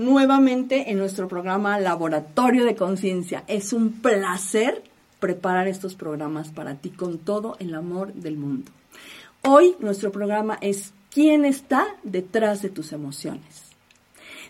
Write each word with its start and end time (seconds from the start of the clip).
Nuevamente 0.00 0.90
en 0.90 0.96
nuestro 0.96 1.28
programa 1.28 1.78
Laboratorio 1.78 2.64
de 2.64 2.74
Conciencia. 2.74 3.44
Es 3.48 3.74
un 3.74 4.00
placer 4.00 4.82
preparar 5.18 5.68
estos 5.68 5.94
programas 5.94 6.48
para 6.48 6.76
ti 6.76 6.88
con 6.88 7.18
todo 7.18 7.56
el 7.58 7.74
amor 7.74 8.14
del 8.14 8.38
mundo. 8.38 8.72
Hoy 9.42 9.76
nuestro 9.78 10.10
programa 10.10 10.56
es 10.62 10.94
¿Quién 11.10 11.44
está 11.44 11.86
detrás 12.02 12.62
de 12.62 12.70
tus 12.70 12.92
emociones? 12.92 13.64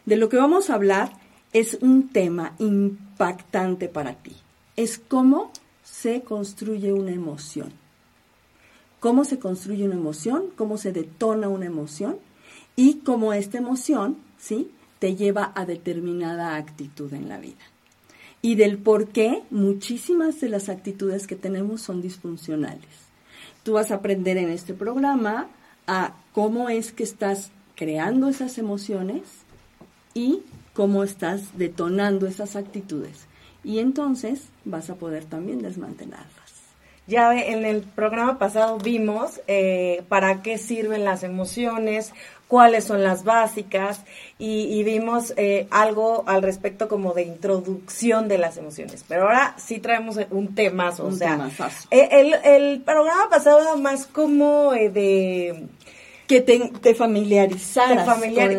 De 0.07 0.15
lo 0.15 0.29
que 0.29 0.37
vamos 0.37 0.71
a 0.71 0.75
hablar 0.75 1.11
es 1.53 1.79
un 1.81 2.11
tema 2.11 2.55
impactante 2.61 3.89
para 3.89 4.15
ti. 4.15 4.37
Es 4.77 4.99
cómo 5.01 5.51
se 5.83 6.23
construye 6.23 6.93
una 6.93 7.11
emoción. 7.11 7.73
Cómo 9.01 9.25
se 9.25 9.41
construye 9.41 9.85
una 9.85 9.97
emoción, 9.97 10.45
cómo 10.55 10.79
se 10.79 10.93
detona 10.93 11.49
una 11.49 11.67
emoción 11.67 12.19
y 12.77 12.99
cómo 12.99 13.33
esta 13.33 13.59
emoción, 13.59 14.17
¿sí? 14.39 14.71
Te 15.01 15.17
lleva 15.17 15.51
a 15.57 15.67
determinada 15.67 16.55
actitud 16.55 17.13
en 17.13 17.29
la 17.29 17.39
vida. 17.39 17.65
Y 18.43 18.55
del 18.55 18.79
por 18.79 19.09
qué 19.09 19.43
muchísimas 19.51 20.41
de 20.41 20.49
las 20.49 20.69
actitudes 20.69 21.27
que 21.27 21.37
tenemos 21.37 21.83
son 21.83 22.01
disfuncionales. 22.01 23.11
Tú 23.65 23.73
vas 23.73 23.91
a 23.91 23.97
aprender 23.97 24.37
en 24.37 24.51
este 24.51 24.73
programa 24.73 25.49
a 25.87 26.15
cómo 26.33 26.69
es 26.69 26.93
que 26.93 27.03
estás 27.03 27.51
creando 27.75 28.29
esas 28.29 28.59
emociones 28.59 29.23
y 30.15 30.43
cómo 30.75 31.03
estás 31.03 31.59
detonando 31.59 32.27
esas 32.27 32.57
actitudes. 32.57 33.27
Y 33.65 33.79
entonces 33.79 34.49
vas 34.65 34.89
a 34.91 34.95
poder 34.95 35.25
también 35.25 35.63
desmantelarlas. 35.63 36.31
Ya 37.07 37.35
en 37.35 37.65
el 37.65 37.83
programa 37.83 38.39
pasado 38.39 38.79
vimos 38.79 39.41
eh, 39.49 40.05
para 40.09 40.43
qué 40.43 40.59
sirven 40.59 41.05
las 41.05 41.25
emociones, 41.25 42.13
cuáles 42.51 42.83
son 42.83 43.05
las 43.05 43.23
básicas 43.23 44.01
y, 44.37 44.83
vimos 44.83 45.33
eh, 45.37 45.69
algo 45.71 46.25
al 46.27 46.43
respecto 46.43 46.89
como 46.89 47.15
de 47.15 47.23
introducción 47.23 48.27
de 48.27 48.39
las 48.39 48.57
emociones. 48.57 49.05
Pero 49.07 49.23
ahora 49.23 49.55
sí 49.57 49.79
traemos 49.79 50.17
un 50.31 50.53
tema, 50.57 50.91
o 50.99 51.13
sea, 51.13 51.49
eh, 51.93 52.09
el, 52.11 52.35
el, 52.43 52.81
programa 52.81 53.31
pasado 53.31 53.61
era 53.61 53.77
más 53.77 54.07
como 54.07 54.75
eh, 54.75 54.91
de 54.91 55.69
que 56.27 56.41
te, 56.41 56.59
te 56.81 56.95
familiarizaras 56.97 58.09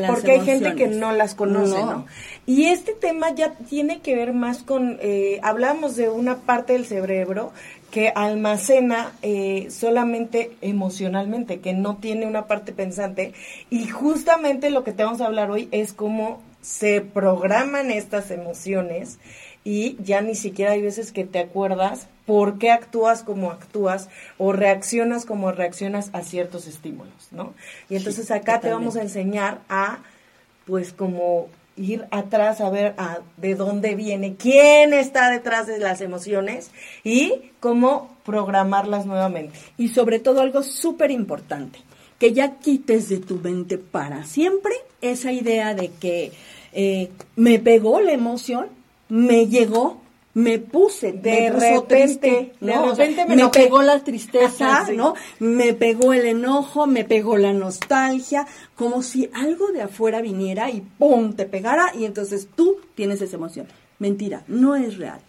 porque 0.07 0.31
hay 0.31 0.41
gente 0.41 0.73
que 0.75 0.87
no 0.87 1.11
las 1.11 1.35
conoce, 1.35 1.77
no. 1.77 2.05
Y 2.45 2.65
este 2.65 2.93
tema 2.93 3.33
ya 3.33 3.51
tiene 3.53 3.99
que 3.99 4.15
ver 4.15 4.33
más 4.33 4.63
con, 4.63 4.97
eh, 5.01 5.39
hablamos 5.43 5.95
de 5.95 6.09
una 6.09 6.37
parte 6.37 6.73
del 6.73 6.85
cerebro 6.85 7.51
que 7.91 8.09
almacena 8.09 9.11
eh, 9.21 9.67
solamente 9.69 10.51
emocionalmente, 10.61 11.59
que 11.59 11.73
no 11.73 11.97
tiene 11.97 12.25
una 12.25 12.47
parte 12.47 12.71
pensante. 12.71 13.33
Y 13.69 13.87
justamente 13.87 14.69
lo 14.69 14.83
que 14.83 14.93
te 14.93 15.03
vamos 15.03 15.21
a 15.21 15.27
hablar 15.27 15.51
hoy 15.51 15.67
es 15.71 15.93
cómo 15.93 16.41
se 16.61 17.01
programan 17.01 17.91
estas 17.91 18.31
emociones 18.31 19.19
y 19.63 19.97
ya 20.03 20.21
ni 20.21 20.35
siquiera 20.35 20.71
hay 20.71 20.81
veces 20.81 21.11
que 21.11 21.23
te 21.23 21.39
acuerdas 21.39 22.07
por 22.25 22.57
qué 22.57 22.71
actúas 22.71 23.23
como 23.23 23.51
actúas 23.51 24.09
o 24.37 24.53
reaccionas 24.53 25.25
como 25.25 25.51
reaccionas 25.51 26.09
a 26.13 26.21
ciertos 26.21 26.67
estímulos, 26.67 27.27
¿no? 27.31 27.53
Y 27.89 27.95
entonces 27.95 28.31
acá 28.31 28.59
te 28.59 28.71
vamos 28.71 28.95
a 28.95 29.01
enseñar 29.01 29.59
a, 29.69 29.99
pues 30.65 30.93
como 30.93 31.47
ir 31.81 32.05
atrás 32.11 32.61
a 32.61 32.69
ver 32.69 32.93
a, 32.97 33.19
de 33.37 33.55
dónde 33.55 33.95
viene, 33.95 34.35
quién 34.35 34.93
está 34.93 35.29
detrás 35.29 35.67
de 35.67 35.79
las 35.79 36.01
emociones 36.01 36.71
y 37.03 37.51
cómo 37.59 38.15
programarlas 38.23 39.05
nuevamente. 39.05 39.57
Y 39.77 39.89
sobre 39.89 40.19
todo 40.19 40.41
algo 40.41 40.63
súper 40.63 41.11
importante, 41.11 41.79
que 42.19 42.33
ya 42.33 42.57
quites 42.59 43.09
de 43.09 43.17
tu 43.17 43.35
mente 43.35 43.77
para 43.77 44.23
siempre 44.23 44.73
esa 45.01 45.31
idea 45.31 45.73
de 45.73 45.89
que 45.89 46.31
eh, 46.73 47.09
me 47.35 47.59
pegó 47.59 47.99
la 48.01 48.13
emoción, 48.13 48.67
me 49.09 49.47
llegó, 49.47 50.00
me 50.33 50.59
puse 50.59 51.11
de 51.11 51.49
repente, 51.49 52.53
de 52.59 52.77
repente 52.77 53.25
me, 53.25 53.49
pegó 53.49 53.81
la 53.81 53.99
tristeza, 53.99 54.87
¿no? 54.95 55.13
Me 55.39 55.73
pegó 55.73 56.13
el 56.13 56.25
enojo, 56.25 56.87
me 56.87 57.03
pegó 57.03 57.37
la 57.37 57.53
nostalgia, 57.53 58.47
como 58.75 59.01
si 59.01 59.29
algo 59.33 59.71
de 59.71 59.81
afuera 59.81 60.21
viniera 60.21 60.69
y 60.69 60.81
¡pum! 60.81 61.33
te 61.33 61.45
pegara 61.45 61.93
y 61.95 62.05
entonces 62.05 62.47
tú 62.55 62.77
tienes 62.95 63.21
esa 63.21 63.35
emoción. 63.35 63.67
Mentira, 63.99 64.43
no 64.47 64.75
es 64.75 64.97
real. 64.97 65.19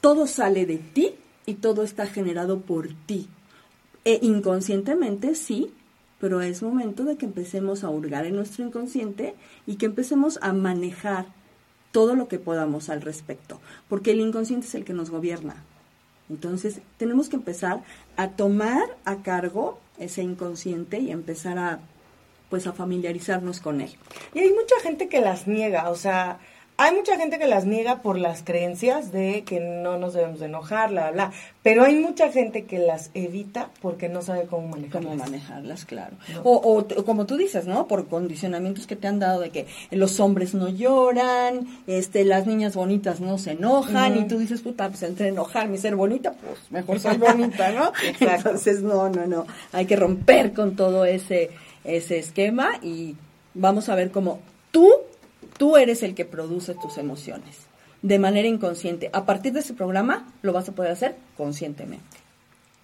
Todo 0.00 0.26
sale 0.26 0.64
de 0.64 0.78
ti 0.78 1.14
y 1.44 1.54
todo 1.54 1.82
está 1.82 2.06
generado 2.06 2.60
por 2.60 2.88
ti. 3.06 3.28
E 4.04 4.20
inconscientemente 4.22 5.34
sí, 5.34 5.72
pero 6.20 6.40
es 6.40 6.62
momento 6.62 7.04
de 7.04 7.16
que 7.16 7.26
empecemos 7.26 7.82
a 7.82 7.90
hurgar 7.90 8.24
en 8.26 8.36
nuestro 8.36 8.64
inconsciente 8.64 9.34
y 9.66 9.74
que 9.74 9.86
empecemos 9.86 10.38
a 10.40 10.52
manejar 10.52 11.26
todo 11.96 12.14
lo 12.14 12.28
que 12.28 12.38
podamos 12.38 12.90
al 12.90 13.00
respecto, 13.00 13.58
porque 13.88 14.10
el 14.10 14.20
inconsciente 14.20 14.66
es 14.66 14.74
el 14.74 14.84
que 14.84 14.92
nos 14.92 15.08
gobierna. 15.08 15.64
Entonces, 16.28 16.80
tenemos 16.98 17.30
que 17.30 17.36
empezar 17.36 17.84
a 18.18 18.32
tomar 18.32 18.98
a 19.06 19.22
cargo 19.22 19.78
ese 19.96 20.22
inconsciente 20.22 20.98
y 20.98 21.10
empezar 21.10 21.56
a 21.56 21.80
pues 22.50 22.66
a 22.66 22.74
familiarizarnos 22.74 23.60
con 23.60 23.80
él. 23.80 23.96
Y 24.34 24.40
hay 24.40 24.52
mucha 24.52 24.78
gente 24.82 25.08
que 25.08 25.22
las 25.22 25.48
niega, 25.48 25.88
o 25.88 25.96
sea, 25.96 26.38
hay 26.78 26.94
mucha 26.94 27.16
gente 27.16 27.38
que 27.38 27.46
las 27.46 27.64
niega 27.64 28.02
por 28.02 28.18
las 28.18 28.42
creencias 28.42 29.10
de 29.10 29.44
que 29.44 29.60
no 29.60 29.98
nos 29.98 30.12
debemos 30.12 30.40
de 30.40 30.46
enojar, 30.46 30.90
bla, 30.90 31.10
bla, 31.10 31.32
pero 31.62 31.84
hay 31.84 31.94
mucha 31.94 32.30
gente 32.30 32.64
que 32.64 32.78
las 32.78 33.10
evita 33.14 33.70
porque 33.80 34.10
no 34.10 34.20
sabe 34.20 34.42
cómo 34.42 34.68
manejarlas. 34.68 35.02
Cómo 35.02 35.16
manejarlas, 35.16 35.84
claro. 35.86 36.16
O, 36.44 36.86
como 37.06 37.24
tú 37.24 37.38
dices, 37.38 37.66
¿no? 37.66 37.86
Por 37.86 38.08
condicionamientos 38.08 38.86
que 38.86 38.94
te 38.94 39.08
han 39.08 39.18
dado 39.18 39.40
de 39.40 39.50
que 39.50 39.66
los 39.90 40.20
hombres 40.20 40.52
no 40.52 40.68
lloran, 40.68 41.66
este, 41.86 42.24
las 42.24 42.46
niñas 42.46 42.76
bonitas 42.76 43.20
no 43.20 43.38
se 43.38 43.52
enojan, 43.52 44.18
y 44.18 44.28
tú 44.28 44.38
dices, 44.38 44.60
puta, 44.60 44.88
pues 44.88 45.02
entre 45.02 45.28
enojarme 45.28 45.76
y 45.76 45.78
ser 45.78 45.96
bonita, 45.96 46.32
pues 46.32 46.70
mejor 46.70 47.00
soy 47.00 47.16
bonita, 47.18 47.70
¿no? 47.72 47.92
Entonces, 48.20 48.82
no, 48.82 49.08
no, 49.08 49.26
no. 49.26 49.46
Hay 49.72 49.86
que 49.86 49.96
romper 49.96 50.52
con 50.52 50.76
todo 50.76 51.06
ese, 51.06 51.50
ese 51.84 52.18
esquema 52.18 52.72
y 52.82 53.16
vamos 53.54 53.88
a 53.88 53.94
ver 53.94 54.10
cómo 54.10 54.40
tú 54.70 54.92
Tú 55.58 55.76
eres 55.76 56.02
el 56.02 56.14
que 56.14 56.24
produce 56.24 56.74
tus 56.74 56.98
emociones 56.98 57.56
de 58.02 58.18
manera 58.18 58.46
inconsciente. 58.46 59.10
A 59.12 59.24
partir 59.24 59.52
de 59.52 59.60
ese 59.60 59.74
programa 59.74 60.26
lo 60.42 60.52
vas 60.52 60.68
a 60.68 60.72
poder 60.72 60.92
hacer 60.92 61.16
conscientemente. 61.36 62.04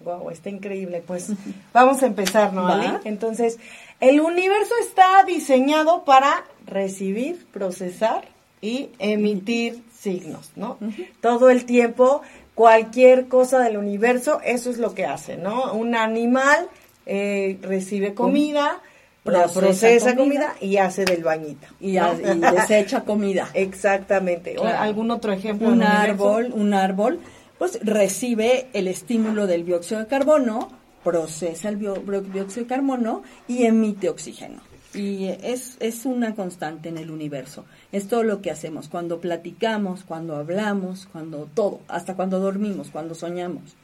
Wow, 0.03 0.29
está 0.31 0.49
increíble. 0.49 1.03
Pues 1.05 1.31
vamos 1.73 2.03
a 2.03 2.07
empezar, 2.07 2.53
¿no? 2.53 2.99
Entonces, 3.05 3.59
el 3.99 4.19
universo 4.19 4.73
está 4.81 5.23
diseñado 5.23 6.03
para 6.03 6.43
recibir, 6.65 7.45
procesar 7.51 8.27
y 8.61 8.89
emitir 8.99 9.83
signos, 9.97 10.51
¿no? 10.55 10.77
Todo 11.21 11.49
el 11.49 11.65
tiempo, 11.65 12.21
cualquier 12.55 13.27
cosa 13.27 13.59
del 13.59 13.77
universo, 13.77 14.41
eso 14.43 14.69
es 14.69 14.77
lo 14.77 14.93
que 14.93 15.05
hace, 15.05 15.37
¿no? 15.37 15.73
Un 15.73 15.95
animal 15.95 16.69
eh, 17.05 17.57
recibe 17.61 18.13
comida 18.13 18.81
procesa, 19.23 20.15
comida, 20.15 20.55
y 20.59 20.77
hace 20.77 21.05
del 21.05 21.23
bañito. 21.23 21.67
Y, 21.79 21.97
desecha 21.97 23.03
comida. 23.03 23.49
Exactamente. 23.53 24.55
¿Algún 24.57 25.11
otro 25.11 25.31
ejemplo? 25.31 25.69
Un 25.69 25.83
árbol, 25.83 26.51
un 26.53 26.73
árbol, 26.73 27.19
pues 27.57 27.79
recibe 27.83 28.67
el 28.73 28.87
estímulo 28.87 29.47
del 29.47 29.65
dióxido 29.65 30.01
de 30.01 30.07
carbono, 30.07 30.69
procesa 31.03 31.69
el 31.69 31.79
dióxido 31.79 32.63
de 32.63 32.67
carbono 32.67 33.23
y 33.47 33.63
emite 33.63 34.09
oxígeno. 34.09 34.61
Y 34.93 35.25
es, 35.41 35.77
es 35.79 36.05
una 36.05 36.35
constante 36.35 36.89
en 36.89 36.99
el 36.99 37.09
universo. 37.09 37.65
Es 37.91 38.07
todo 38.07 38.23
lo 38.23 38.41
que 38.41 38.51
hacemos 38.51 38.89
cuando 38.89 39.19
platicamos, 39.19 40.03
cuando 40.03 40.35
hablamos, 40.35 41.07
cuando 41.11 41.49
todo, 41.51 41.79
hasta 41.87 42.15
cuando 42.15 42.39
dormimos, 42.39 42.89
cuando 42.91 43.15
soñamos. 43.15 43.75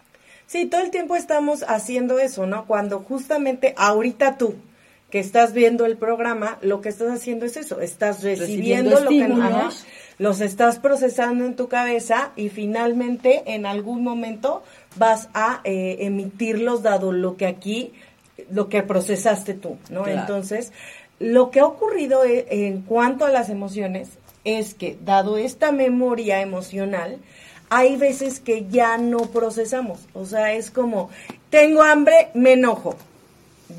Sí, 0.45 0.65
todo 0.65 0.81
el 0.81 0.91
tiempo 0.91 1.15
estamos 1.15 1.63
haciendo 1.67 2.19
eso, 2.19 2.45
¿no? 2.45 2.65
Cuando 2.65 2.99
justamente 2.99 3.73
ahorita 3.77 4.37
tú, 4.37 4.55
que 5.09 5.19
estás 5.19 5.53
viendo 5.53 5.85
el 5.85 5.97
programa, 5.97 6.57
lo 6.61 6.81
que 6.81 6.89
estás 6.89 7.11
haciendo 7.11 7.45
es 7.45 7.57
eso, 7.57 7.81
estás 7.81 8.23
recibiendo, 8.23 8.99
lo 8.99 9.09
que 9.09 9.27
los 10.19 10.41
estás 10.41 10.79
procesando 10.79 11.45
en 11.45 11.55
tu 11.55 11.67
cabeza 11.67 12.31
y 12.35 12.49
finalmente 12.49 13.43
en 13.45 13.65
algún 13.65 14.03
momento 14.03 14.63
vas 14.97 15.29
a 15.33 15.61
eh, 15.63 15.97
emitirlos 16.01 16.83
dado 16.83 17.11
lo 17.11 17.37
que 17.37 17.47
aquí, 17.47 17.93
lo 18.51 18.69
que 18.69 18.83
procesaste 18.83 19.53
tú, 19.53 19.77
¿no? 19.89 20.05
Entonces, 20.07 20.73
lo 21.19 21.51
que 21.51 21.61
ha 21.61 21.65
ocurrido 21.65 22.23
e, 22.25 22.45
en 22.67 22.81
cuanto 22.81 23.25
a 23.25 23.29
las 23.29 23.49
emociones 23.49 24.09
es 24.43 24.73
que 24.73 24.97
dado 25.03 25.37
esta 25.37 25.71
memoria 25.71 26.41
emocional, 26.41 27.17
hay 27.69 27.97
veces 27.97 28.39
que 28.39 28.67
ya 28.67 28.97
no 28.97 29.19
procesamos, 29.19 30.07
o 30.13 30.25
sea, 30.25 30.53
es 30.53 30.69
como, 30.71 31.09
tengo 31.49 31.83
hambre, 31.83 32.29
me 32.33 32.53
enojo, 32.53 32.95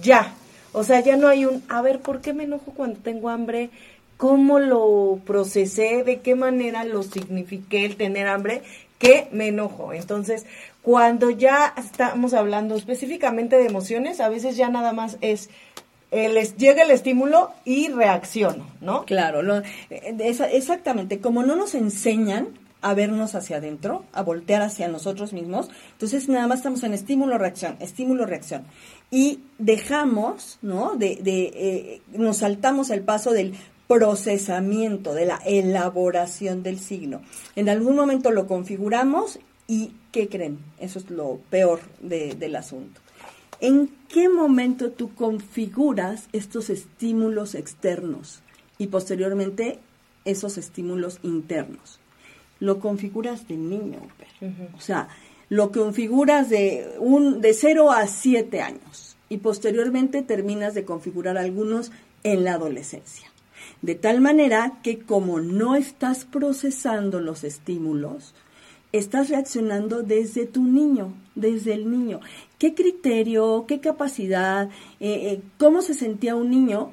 ya, 0.00 0.35
o 0.72 0.84
sea, 0.84 1.00
ya 1.00 1.17
no 1.17 1.28
hay 1.28 1.44
un, 1.44 1.62
a 1.69 1.82
ver, 1.82 2.00
¿por 2.00 2.20
qué 2.20 2.32
me 2.32 2.44
enojo 2.44 2.72
cuando 2.76 3.00
tengo 3.00 3.28
hambre? 3.28 3.70
¿Cómo 4.17 4.58
lo 4.58 5.19
procesé? 5.26 6.05
¿De 6.05 6.20
qué 6.20 6.34
manera 6.34 6.84
lo 6.84 7.02
signifiqué 7.02 7.84
el 7.84 7.96
tener 7.96 8.28
hambre? 8.28 8.62
¿Qué 8.99 9.28
me 9.32 9.49
enojo? 9.49 9.93
Entonces, 9.93 10.44
cuando 10.82 11.31
ya 11.31 11.72
estamos 11.76 12.34
hablando 12.34 12.76
específicamente 12.76 13.56
de 13.56 13.67
emociones, 13.67 14.20
a 14.20 14.28
veces 14.28 14.56
ya 14.56 14.69
nada 14.69 14.93
más 14.93 15.17
es 15.20 15.49
les 16.12 16.56
llega 16.56 16.82
el 16.82 16.90
estímulo 16.90 17.52
y 17.64 17.88
reacciono, 17.88 18.67
¿no? 18.81 19.05
Claro, 19.05 19.62
exactamente. 19.90 21.20
Como 21.20 21.44
no 21.44 21.55
nos 21.56 21.75
enseñan 21.75 22.49
a 22.82 22.94
vernos 22.94 23.34
hacia 23.34 23.58
adentro, 23.58 24.05
a 24.12 24.22
voltear 24.22 24.62
hacia 24.62 24.88
nosotros 24.88 25.32
mismos, 25.32 25.70
entonces 25.93 26.28
nada 26.28 26.46
más 26.46 26.58
estamos 26.58 26.82
en 26.82 26.94
estímulo-reacción, 26.94 27.76
estímulo-reacción. 27.78 28.64
Y 29.11 29.41
dejamos, 29.59 30.59
¿no? 30.62 30.95
De, 30.97 31.17
de 31.17 31.53
eh, 31.55 32.03
nos 32.12 32.39
saltamos 32.39 32.91
el 32.91 33.03
paso 33.03 33.33
del 33.33 33.55
procesamiento, 33.91 35.15
de 35.15 35.27
la 35.27 35.41
elaboración 35.45 36.62
del 36.62 36.79
signo. 36.79 37.23
En 37.57 37.69
algún 37.69 37.97
momento 37.97 38.31
lo 38.31 38.47
configuramos 38.47 39.41
y, 39.67 39.95
¿qué 40.12 40.29
creen? 40.29 40.59
Eso 40.79 41.01
es 41.01 41.11
lo 41.11 41.41
peor 41.51 41.81
del 42.01 42.55
asunto. 42.55 43.01
¿En 43.61 43.91
qué 44.09 44.29
momento 44.29 44.93
tú 44.93 45.15
configuras 45.15 46.29
estos 46.33 46.71
estímulos 46.71 47.55
externos 47.55 48.43
y 48.79 48.87
posteriormente 48.87 49.81
esos 50.25 50.56
estímulos 50.56 51.19
internos? 51.23 51.99
Lo 52.61 52.79
configuras 52.79 53.49
de 53.49 53.56
niño, 53.56 53.99
o 54.77 54.81
sea, 54.81 55.09
lo 55.50 55.73
configuras 55.73 56.49
de, 56.49 56.94
un, 57.00 57.43
de 57.43 57.52
0 57.52 57.91
a 57.91 58.06
7 58.06 58.62
años 58.62 59.17
y 59.29 59.38
posteriormente 59.38 60.23
terminas 60.23 60.75
de 60.75 60.85
configurar 60.85 61.37
algunos 61.37 61.91
en 62.23 62.44
la 62.44 62.55
adolescencia. 62.55 63.29
De 63.82 63.97
tal 63.97 64.20
manera 64.20 64.79
que 64.82 65.00
como 65.00 65.41
no 65.41 65.75
estás 65.75 66.25
procesando 66.25 67.20
los 67.20 67.43
estímulos, 67.43 68.32
estás 68.93 69.29
reaccionando 69.29 70.02
desde 70.02 70.47
tu 70.47 70.64
niño, 70.64 71.14
desde 71.35 71.75
el 71.75 71.91
niño. 71.91 72.20
¿Qué 72.58 72.75
criterio, 72.75 73.64
qué 73.67 73.81
capacidad, 73.81 74.69
eh, 75.00 75.32
eh, 75.32 75.43
cómo 75.58 75.82
se 75.82 75.94
sentía 75.94 76.37
un 76.37 76.50
niño? 76.50 76.93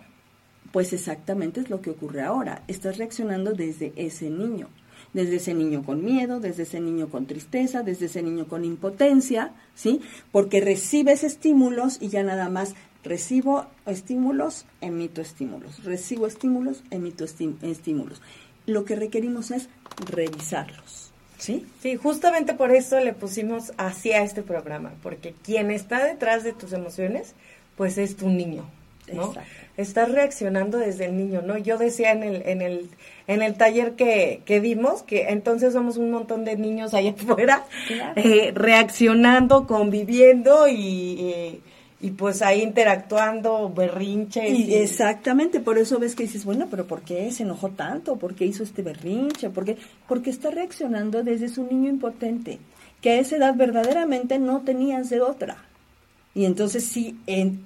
Pues 0.71 0.93
exactamente 0.93 1.59
es 1.59 1.69
lo 1.69 1.81
que 1.81 1.91
ocurre 1.91 2.23
ahora. 2.23 2.63
Estás 2.67 2.97
reaccionando 2.97 3.53
desde 3.53 3.93
ese 3.95 4.31
niño. 4.31 4.69
Desde 5.17 5.37
ese 5.37 5.53
niño 5.55 5.83
con 5.83 6.05
miedo, 6.05 6.39
desde 6.39 6.63
ese 6.63 6.79
niño 6.79 7.09
con 7.09 7.25
tristeza, 7.25 7.81
desde 7.81 8.05
ese 8.05 8.21
niño 8.21 8.47
con 8.47 8.63
impotencia, 8.63 9.51
¿sí? 9.73 10.01
Porque 10.31 10.61
recibes 10.61 11.23
estímulos 11.23 11.97
y 11.99 12.09
ya 12.09 12.21
nada 12.21 12.49
más 12.49 12.75
Recibo 13.07 13.67
estímulos, 13.85 14.65
emito 14.81 15.21
estímulos. 15.21 15.83
Recibo 15.85 16.27
estímulos, 16.27 16.83
emito 16.91 17.23
estímulos. 17.23 18.21
Lo 18.65 18.83
que 18.83 18.97
requerimos 18.97 19.51
es 19.51 19.69
revisarlos. 20.11 21.13
¿Sí? 21.37 21.65
Sí, 21.81 21.95
justamente 21.95 22.53
por 22.55 22.71
eso 22.71 22.99
le 22.99 23.13
pusimos 23.13 23.71
así 23.77 24.11
a 24.11 24.23
este 24.23 24.41
programa, 24.41 24.93
porque 25.03 25.35
quien 25.43 25.71
está 25.71 26.03
detrás 26.03 26.43
de 26.43 26.51
tus 26.51 26.73
emociones, 26.73 27.33
pues 27.77 27.97
es 27.99 28.17
tu 28.17 28.27
niño, 28.27 28.67
¿no? 29.13 29.33
Estás 29.77 30.11
reaccionando 30.11 30.77
desde 30.77 31.05
el 31.05 31.17
niño, 31.17 31.41
¿no? 31.41 31.57
Yo 31.57 31.77
decía 31.77 32.11
en 32.11 32.23
el, 32.23 32.41
en 32.47 32.61
el, 32.61 32.89
en 33.27 33.41
el 33.41 33.55
taller 33.55 33.93
que, 33.93 34.41
que 34.45 34.59
dimos 34.59 35.03
que 35.03 35.29
entonces 35.29 35.73
somos 35.73 35.97
un 35.97 36.11
montón 36.11 36.45
de 36.45 36.57
niños 36.57 36.93
allá 36.93 37.11
afuera 37.17 37.65
eh, 38.15 38.51
reaccionando, 38.55 39.67
conviviendo 39.67 40.67
y 40.67 41.17
eh, 41.19 41.59
y 41.99 42.11
pues 42.11 42.41
ahí 42.41 42.61
interactuando, 42.61 43.69
berrinche. 43.69 44.49
Y, 44.49 44.75
Exactamente, 44.75 45.59
por 45.59 45.77
eso 45.77 45.97
ves 45.99 46.15
que 46.15 46.23
dices, 46.23 46.45
bueno, 46.45 46.67
pero 46.69 46.85
¿por 46.85 47.01
qué 47.01 47.31
se 47.31 47.43
enojó 47.43 47.69
tanto? 47.69 48.17
¿Por 48.17 48.35
qué 48.35 48.45
hizo 48.45 48.63
este 48.63 48.83
berrinche? 48.83 49.49
¿Por 49.49 49.65
Porque 50.07 50.29
está 50.29 50.51
reaccionando 50.51 51.23
desde 51.23 51.49
su 51.49 51.63
niño 51.63 51.89
impotente, 51.89 52.59
que 53.01 53.11
a 53.11 53.19
esa 53.19 53.37
edad 53.37 53.55
verdaderamente 53.55 54.37
no 54.37 54.61
tenías 54.61 55.09
de 55.09 55.21
otra. 55.21 55.57
Y 56.37 56.45
entonces 56.45 56.85
sí 56.85 57.17
eh, 57.25 57.57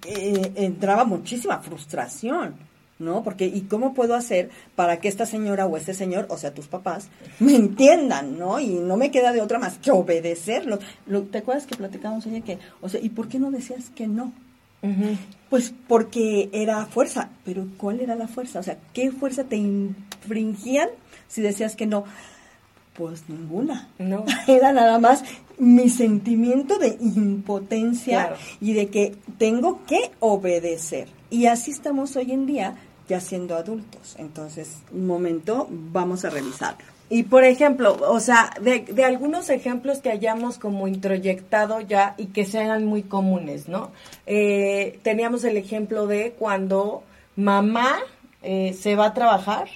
entraba 0.56 1.04
muchísima 1.04 1.60
frustración. 1.60 2.56
¿no? 3.00 3.22
Porque, 3.22 3.46
¿y 3.46 3.62
cómo 3.62 3.94
puedo 3.94 4.16
hacer 4.16 4.50
para 4.75 5.01
que 5.01 5.10
esta 5.10 5.25
señora 5.25 5.66
o 5.66 5.75
este 5.75 5.94
señor, 5.94 6.28
o 6.30 6.38
sea, 6.38 6.54
tus 6.54 6.68
papás, 6.68 7.10
me 7.40 7.56
entiendan, 7.56 8.38
¿no? 8.38 8.60
Y 8.60 8.75
no 8.75 8.96
me 8.96 9.12
queda 9.12 9.34
de 9.34 9.42
otra 9.42 9.60
más 9.60 9.78
que 9.80 9.92
obedecerlo. 9.92 10.80
¿Te 11.32 11.40
acuerdas 11.40 11.66
que 11.66 11.75
platicamos 11.75 12.25
ayer 12.28 12.44
que, 12.44 12.60
o 12.80 12.88
sea, 12.88 13.01
¿y 13.01 13.10
por 13.10 13.28
qué 13.28 13.40
no 13.40 13.51
decías 13.51 13.90
que 13.90 14.08
no? 14.08 14.32
Pues 15.50 15.74
porque 15.88 16.50
era 16.54 16.86
fuerza, 16.86 17.30
pero 17.44 17.68
¿cuál 17.75 18.00
era 18.00 18.16
la 18.16 18.28
fuerza? 18.28 18.60
O 18.60 18.63
sea, 18.63 18.78
¿qué 18.94 19.12
fuerza 19.12 19.44
te 19.44 19.58
infringían 19.58 20.90
si 21.28 21.42
decías 21.42 21.75
que 21.75 21.88
no? 21.88 22.06
Pues 22.94 23.28
ninguna. 23.30 23.90
No. 23.98 24.25
Era 24.48 24.74
nada 24.74 25.00
más 25.00 25.24
mi 25.62 25.89
sentimiento 25.89 26.80
de 26.80 26.98
impotencia 27.00 28.34
y 28.60 28.74
de 28.74 28.88
que 28.88 29.15
tengo 29.38 29.86
que 29.86 30.10
obedecer. 30.20 31.08
Y 31.30 31.46
así 31.46 31.70
estamos 31.70 32.15
hoy 32.15 32.32
en 32.32 32.48
día 32.48 32.77
ya 33.08 33.20
siendo 33.20 33.56
adultos. 33.56 34.15
Entonces, 34.18 34.77
un 34.91 35.06
momento, 35.06 35.68
vamos 35.70 36.25
a 36.25 36.32
revisarlo. 36.32 36.84
Y 37.10 37.24
por 37.24 37.44
ejemplo, 37.44 37.96
o 38.10 38.20
sea, 38.20 38.50
de, 38.60 39.03
algunos 39.03 39.51
ejemplos 39.51 40.00
que 40.00 40.10
hayamos 40.10 40.58
como 40.58 40.88
introyectado 40.88 41.80
ya 41.80 42.15
y 42.18 42.27
que 42.27 42.44
sean 42.44 42.86
muy 42.86 43.03
comunes, 43.03 43.68
¿no? 43.68 43.91
Eh, 44.25 44.98
teníamos 45.03 45.44
el 45.44 45.58
ejemplo 45.58 46.08
de 46.08 46.32
cuando 46.39 47.03
mamá 47.36 48.00
eh, 48.41 48.75
se 48.82 48.96
va 48.96 49.08
a 49.08 49.13
trabajar, 49.13 49.68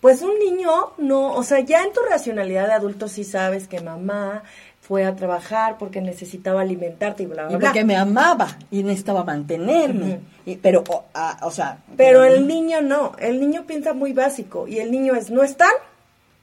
pues 0.00 0.20
un 0.20 0.38
niño 0.38 0.92
no, 0.98 1.32
o 1.32 1.42
sea, 1.42 1.60
ya 1.60 1.82
en 1.82 1.92
tu 1.94 2.00
racionalidad 2.02 2.66
de 2.66 2.74
adulto 2.74 3.08
sí 3.08 3.24
sabes 3.24 3.66
que 3.66 3.80
mamá 3.80 4.42
fue 4.86 5.06
a 5.06 5.16
trabajar 5.16 5.78
porque 5.78 6.02
necesitaba 6.02 6.60
alimentarte 6.60 7.22
y 7.22 7.26
bla, 7.26 7.46
bla, 7.46 7.56
y 7.56 7.60
porque 7.60 7.84
me 7.84 7.96
amaba 7.96 8.58
y 8.70 8.82
necesitaba 8.82 9.24
mantenerme. 9.24 10.20
pero, 10.60 10.84
o, 11.42 11.50
sea... 11.50 11.78
Pero 11.96 12.22
el 12.22 12.46
niño 12.46 12.82
no, 12.82 13.12
el 13.18 13.40
niño 13.40 13.64
piensa 13.66 13.94
muy 13.94 14.12
básico 14.12 14.68
y 14.68 14.80
el 14.80 14.90
niño 14.90 15.14
es, 15.14 15.30
¿no 15.30 15.42
están? 15.42 15.72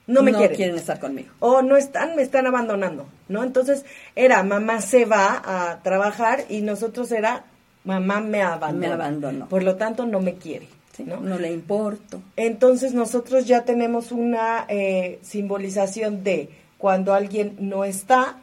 No 0.08 0.24
me 0.24 0.32
no 0.32 0.40
quieren. 0.40 0.76
estar 0.76 1.00
conmigo. 1.00 1.30
O 1.40 1.62
no 1.62 1.78
están, 1.78 2.16
me 2.16 2.24
están 2.24 2.48
abandonando, 2.48 3.06
¿no? 3.30 3.44
Entonces 3.44 3.86
era, 4.16 4.42
mamá 4.42 4.82
se 4.82 5.06
va 5.06 5.44
a 5.46 5.84
trabajar 5.84 6.46
y 6.50 6.62
nosotros 6.62 7.12
era, 7.12 7.44
mamá 7.84 8.22
me 8.22 8.42
abandonó. 8.42 8.88
Me 8.88 8.94
abandonó. 8.94 9.50
Por 9.50 9.62
lo 9.62 9.76
tanto, 9.76 10.08
no 10.08 10.20
me 10.20 10.34
quiere. 10.34 10.68
¿no? 11.06 11.20
no 11.20 11.38
le 11.38 11.52
importo. 11.52 12.22
Entonces 12.36 12.94
nosotros 12.94 13.46
ya 13.46 13.66
tenemos 13.66 14.12
una 14.12 14.66
eh, 14.68 15.20
simbolización 15.22 16.24
de 16.24 16.50
cuando 16.82 17.14
alguien 17.14 17.56
no 17.60 17.86
está. 17.86 18.38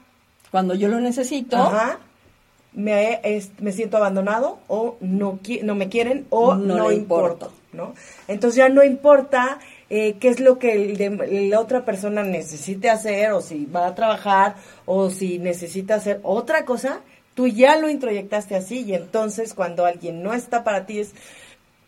Cuando 0.53 0.75
yo 0.75 0.87
lo 0.89 1.01
necesito. 1.01 1.59
me, 2.73 3.21
me 3.59 3.73
siento 3.73 3.97
abandonado 3.97 4.61
o 4.69 4.97
no, 5.01 5.41
no 5.63 5.75
me 5.75 5.89
quieren 5.89 6.27
o 6.31 6.55
no, 6.55 6.93
importo, 6.93 7.53
¿no? 7.73 7.95
Entonces 8.29 8.57
ya 8.57 8.69
no 8.69 8.85
importa 8.85 9.59
eh, 9.91 10.17
qué 10.21 10.29
es 10.29 10.39
lo 10.39 10.61
que 10.61 11.49
la 11.51 11.59
otra 11.59 11.85
persona 11.85 12.23
necesite 12.23 12.89
hacer 12.89 13.33
o 13.33 13.41
si 13.41 13.67
va 13.67 13.89
a 13.89 13.95
trabajar 13.97 14.55
o 14.87 15.11
si 15.11 15.41
necesita 15.41 15.97
hacer 15.97 16.21
otra 16.23 16.65
cosa, 16.65 17.01
tú 17.35 17.49
ya 17.49 17.77
lo 17.77 17.91
introyectaste 17.91 18.55
así 18.55 18.83
y 18.83 18.95
entonces 18.95 19.55
cuando 19.55 19.85
alguien 19.85 20.23
no 20.23 20.33
está 20.33 20.63
para 20.63 20.87
ti 20.87 21.01
es 21.01 21.15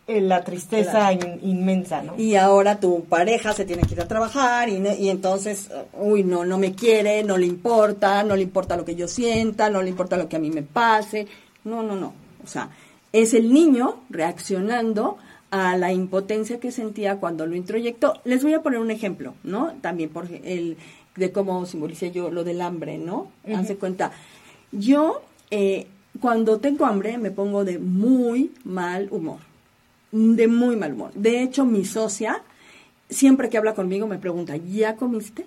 la 0.07 0.43
tristeza 0.43 1.13
inmensa, 1.13 2.01
¿no? 2.01 2.15
Y 2.17 2.35
ahora 2.35 2.79
tu 2.79 3.05
pareja 3.05 3.53
se 3.53 3.65
tiene 3.65 3.83
que 3.83 3.93
ir 3.93 4.01
a 4.01 4.07
trabajar 4.07 4.67
y, 4.67 4.75
y, 4.99 5.09
entonces, 5.09 5.69
uy, 5.93 6.23
no, 6.23 6.43
no 6.43 6.57
me 6.57 6.73
quiere, 6.73 7.23
no 7.23 7.37
le 7.37 7.45
importa, 7.45 8.23
no 8.23 8.35
le 8.35 8.41
importa 8.41 8.75
lo 8.75 8.83
que 8.83 8.95
yo 8.95 9.07
sienta, 9.07 9.69
no 9.69 9.81
le 9.81 9.89
importa 9.89 10.17
lo 10.17 10.27
que 10.27 10.35
a 10.35 10.39
mí 10.39 10.49
me 10.49 10.63
pase. 10.63 11.27
No, 11.63 11.83
no, 11.83 11.95
no. 11.95 12.13
O 12.43 12.47
sea, 12.47 12.69
es 13.13 13.33
el 13.33 13.53
niño 13.53 14.01
reaccionando 14.09 15.17
a 15.51 15.77
la 15.77 15.91
impotencia 15.91 16.59
que 16.59 16.71
sentía 16.71 17.17
cuando 17.17 17.45
lo 17.45 17.55
introyectó. 17.55 18.19
Les 18.25 18.43
voy 18.43 18.53
a 18.53 18.61
poner 18.61 18.79
un 18.79 18.91
ejemplo, 18.91 19.35
¿no? 19.43 19.73
También 19.81 20.09
por 20.09 20.27
el 20.31 20.77
de 21.15 21.31
cómo 21.31 21.65
simboliza 21.65 22.07
yo 22.07 22.31
lo 22.31 22.43
del 22.43 22.61
hambre, 22.61 22.97
¿no? 22.97 23.31
Hace 23.53 23.75
cuenta. 23.75 24.11
Yo, 24.71 25.21
eh, 25.51 25.87
cuando 26.19 26.59
tengo 26.59 26.85
hambre, 26.85 27.17
me 27.17 27.31
pongo 27.31 27.65
de 27.65 27.79
muy 27.79 28.51
mal 28.63 29.09
humor 29.11 29.50
de 30.11 30.47
muy 30.47 30.75
mal 30.75 30.93
humor. 30.93 31.11
De 31.13 31.41
hecho, 31.41 31.65
mi 31.65 31.85
socia, 31.85 32.43
siempre 33.09 33.49
que 33.49 33.57
habla 33.57 33.73
conmigo, 33.73 34.07
me 34.07 34.17
pregunta, 34.17 34.55
¿ya 34.57 34.95
comiste? 34.95 35.45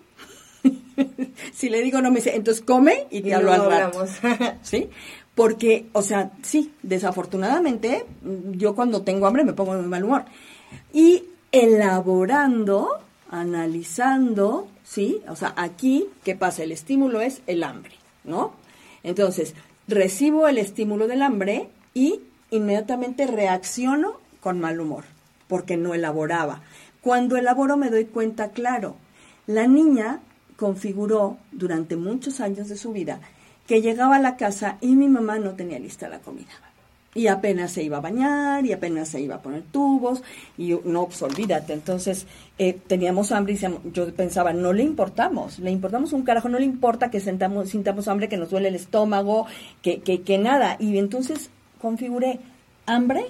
si 1.53 1.69
le 1.69 1.83
digo 1.83 2.01
no 2.01 2.11
me 2.11 2.17
dice, 2.17 2.35
entonces 2.35 2.63
come 2.63 3.07
y 3.11 3.21
te 3.21 3.35
hablo 3.35 3.53
al 3.53 3.67
rato. 3.67 4.07
¿Sí? 4.63 4.89
Porque, 5.35 5.87
o 5.93 6.03
sea, 6.03 6.31
sí, 6.43 6.73
desafortunadamente, 6.83 8.07
yo 8.53 8.75
cuando 8.75 9.03
tengo 9.03 9.27
hambre 9.27 9.45
me 9.45 9.53
pongo 9.53 9.75
de 9.75 9.81
muy 9.81 9.91
mal 9.91 10.05
humor. 10.05 10.25
Y 10.93 11.25
elaborando, 11.51 13.01
analizando, 13.31 14.69
¿sí? 14.85 15.23
O 15.29 15.37
sea, 15.37 15.53
aquí, 15.57 16.07
¿qué 16.25 16.37
pasa? 16.37 16.63
El 16.63 16.73
estímulo 16.73 17.21
es 17.21 17.43
el 17.47 17.65
hambre, 17.65 17.95
¿no? 18.23 18.53
Entonces, 19.03 19.55
recibo 19.89 20.47
el 20.47 20.59
estímulo 20.59 21.09
del 21.09 21.23
hambre 21.23 21.69
y 21.95 22.21
inmediatamente 22.51 23.27
reacciono 23.27 24.24
con 24.45 24.61
mal 24.61 24.79
humor, 24.79 25.05
porque 25.49 25.79
no 25.79 25.95
elaboraba. 25.95 26.61
Cuando 27.01 27.39
elaboro 27.39 27.79
me 27.79 27.89
doy 27.89 28.05
cuenta, 28.05 28.51
claro, 28.51 28.95
la 29.47 29.67
niña 29.67 30.21
configuró 30.57 31.39
durante 31.51 31.97
muchos 31.97 32.41
años 32.41 32.69
de 32.69 32.77
su 32.77 32.93
vida 32.93 33.21
que 33.67 33.81
llegaba 33.81 34.17
a 34.17 34.21
la 34.21 34.37
casa 34.37 34.77
y 34.83 34.97
mi 34.97 35.09
mamá 35.09 35.39
no 35.39 35.53
tenía 35.53 35.79
lista 35.79 36.11
la 36.11 36.19
comida. 36.19 36.53
y 37.17 37.29
apenas 37.29 37.71
se 37.71 37.85
iba 37.85 37.99
a 37.99 38.01
bañar 38.01 38.67
y 38.67 38.73
apenas 38.73 39.09
se 39.09 39.21
iba 39.21 39.37
a 39.37 39.41
poner 39.41 39.63
tubos 39.63 40.23
y 40.59 40.75
no, 40.85 41.07
pues 41.07 41.23
olvídate. 41.23 41.73
Entonces 41.73 42.27
eh, 42.59 42.77
teníamos 42.87 43.31
hambre 43.31 43.55
y 43.55 43.93
yo 43.93 44.13
pensaba, 44.15 44.53
no 44.53 44.73
le 44.73 44.83
importamos, 44.83 45.61
le 45.61 45.71
importamos 45.71 46.13
un 46.13 46.25
carajo, 46.25 46.49
no 46.49 46.59
le 46.59 46.67
importa 46.67 47.11
que 47.11 47.21
sentamos, 47.21 47.71
sintamos 47.71 48.09
hambre, 48.09 48.29
que 48.29 48.37
nos 48.37 48.51
duele 48.51 48.69
el 48.69 48.75
estómago, 48.75 49.47
que, 49.81 50.01
que, 50.01 50.23
que 50.23 50.39
nada. 50.39 50.77
Y 50.81 50.99
entonces 50.99 51.51
configuré 51.81 52.41
hambre, 52.85 53.27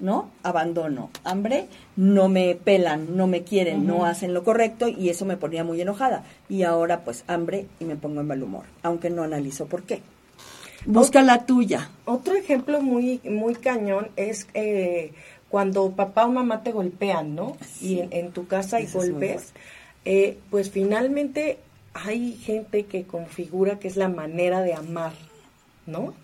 ¿no? 0.00 0.30
Abandono. 0.42 1.10
Hambre, 1.24 1.66
no 1.96 2.28
me 2.28 2.54
pelan, 2.54 3.16
no 3.16 3.26
me 3.26 3.42
quieren, 3.42 3.86
no 3.86 4.04
hacen 4.04 4.34
lo 4.34 4.42
correcto 4.42 4.88
y 4.88 5.10
eso 5.10 5.24
me 5.24 5.36
ponía 5.36 5.64
muy 5.64 5.80
enojada. 5.80 6.24
Y 6.48 6.62
ahora 6.62 7.04
pues 7.04 7.24
hambre 7.26 7.66
y 7.78 7.84
me 7.84 7.96
pongo 7.96 8.20
en 8.20 8.26
mal 8.26 8.42
humor, 8.42 8.64
aunque 8.82 9.10
no 9.10 9.22
analizo 9.22 9.66
por 9.66 9.82
qué. 9.84 10.02
Busca 10.86 11.22
la 11.22 11.44
tuya. 11.44 11.90
Otro 12.06 12.34
ejemplo 12.34 12.80
muy, 12.80 13.20
muy 13.24 13.54
cañón 13.54 14.08
es 14.16 14.48
eh, 14.54 15.12
cuando 15.48 15.90
papá 15.90 16.24
o 16.24 16.30
mamá 16.30 16.62
te 16.62 16.72
golpean, 16.72 17.34
¿no? 17.34 17.56
Y 17.80 18.00
en, 18.10 18.32
tu 18.32 18.46
casa 18.46 18.78
hay 18.78 18.86
golpes. 18.86 19.52
Eh, 20.06 20.38
pues 20.48 20.70
finalmente 20.70 21.58
hay 21.92 22.32
gente 22.32 22.84
que 22.84 23.04
configura 23.04 23.78
que 23.78 23.88
es 23.88 23.96
la 23.96 24.08
manera 24.08 24.62
de 24.62 24.72
amar, 24.72 25.12
¿no? 25.86 26.14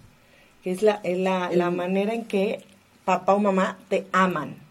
Que 0.63 0.71
es 0.71 0.83
la, 0.83 1.01
la, 1.05 1.51
la 1.53 1.71
manera 1.71 2.15
en 2.15 2.25
que 2.25 2.65
papá 3.07 3.33
o 3.33 3.39
mamá 3.39 3.79
te 3.89 4.07
aman 4.13 4.67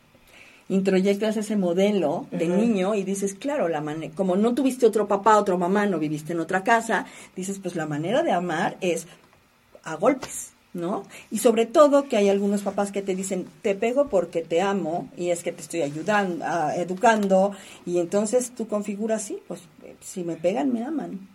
introyectas 0.70 1.38
ese 1.38 1.56
modelo 1.56 2.28
de 2.32 2.48
niño 2.48 2.96
y 2.96 3.04
dices, 3.04 3.36
claro, 3.36 3.68
la 3.68 3.84
como 4.16 4.36
no 4.36 4.56
tuviste 4.56 4.86
otro 4.86 5.08
papá, 5.08 5.38
otro 5.38 5.58
mamá, 5.58 5.86
no 5.86 6.00
viviste 6.00 6.34
en 6.34 6.40
otra 6.40 6.64
casa, 6.64 7.06
dices, 7.36 7.60
pues 7.60 7.76
la 7.76 7.86
manera 7.86 8.24
de 8.24 8.32
amar 8.32 8.78
es 8.82 9.06
a 9.84 9.96
golpes, 9.96 10.54
¿no? 10.74 11.04
Y 11.30 11.38
sobre 11.38 11.68
todo 11.68 12.08
que 12.10 12.18
hay 12.18 12.30
algunos 12.30 12.64
papás 12.64 12.92
que 12.92 13.04
te 13.04 13.16
dicen, 13.16 13.46
te 13.62 13.76
pego 13.76 14.08
porque 14.08 14.42
te 14.42 14.62
amo 14.62 15.08
y 15.16 15.30
es 15.30 15.44
que 15.44 15.52
te 15.52 15.62
estoy 15.62 15.84
ayudando, 15.84 16.44
educando, 16.76 17.52
y 17.86 18.00
entonces 18.00 18.52
tú 18.52 18.68
configuras, 18.68 19.22
sí, 19.22 19.38
pues 19.48 19.62
si 20.02 20.24
me 20.24 20.36
pegan, 20.36 20.74
me 20.74 20.84
aman. 20.84 21.30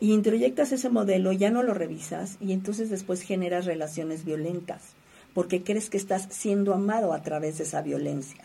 Y 0.00 0.12
introyectas 0.12 0.70
ese 0.70 0.88
modelo, 0.88 1.32
ya 1.32 1.50
no 1.50 1.64
lo 1.64 1.74
revisas 1.74 2.36
y 2.40 2.52
entonces 2.52 2.88
después 2.90 3.22
generas 3.22 3.66
relaciones 3.66 4.24
violentas, 4.24 4.94
porque 5.38 5.62
crees 5.62 5.88
que 5.88 5.98
estás 5.98 6.26
siendo 6.30 6.74
amado 6.74 7.12
a 7.12 7.22
través 7.22 7.58
de 7.58 7.62
esa 7.62 7.80
violencia. 7.80 8.42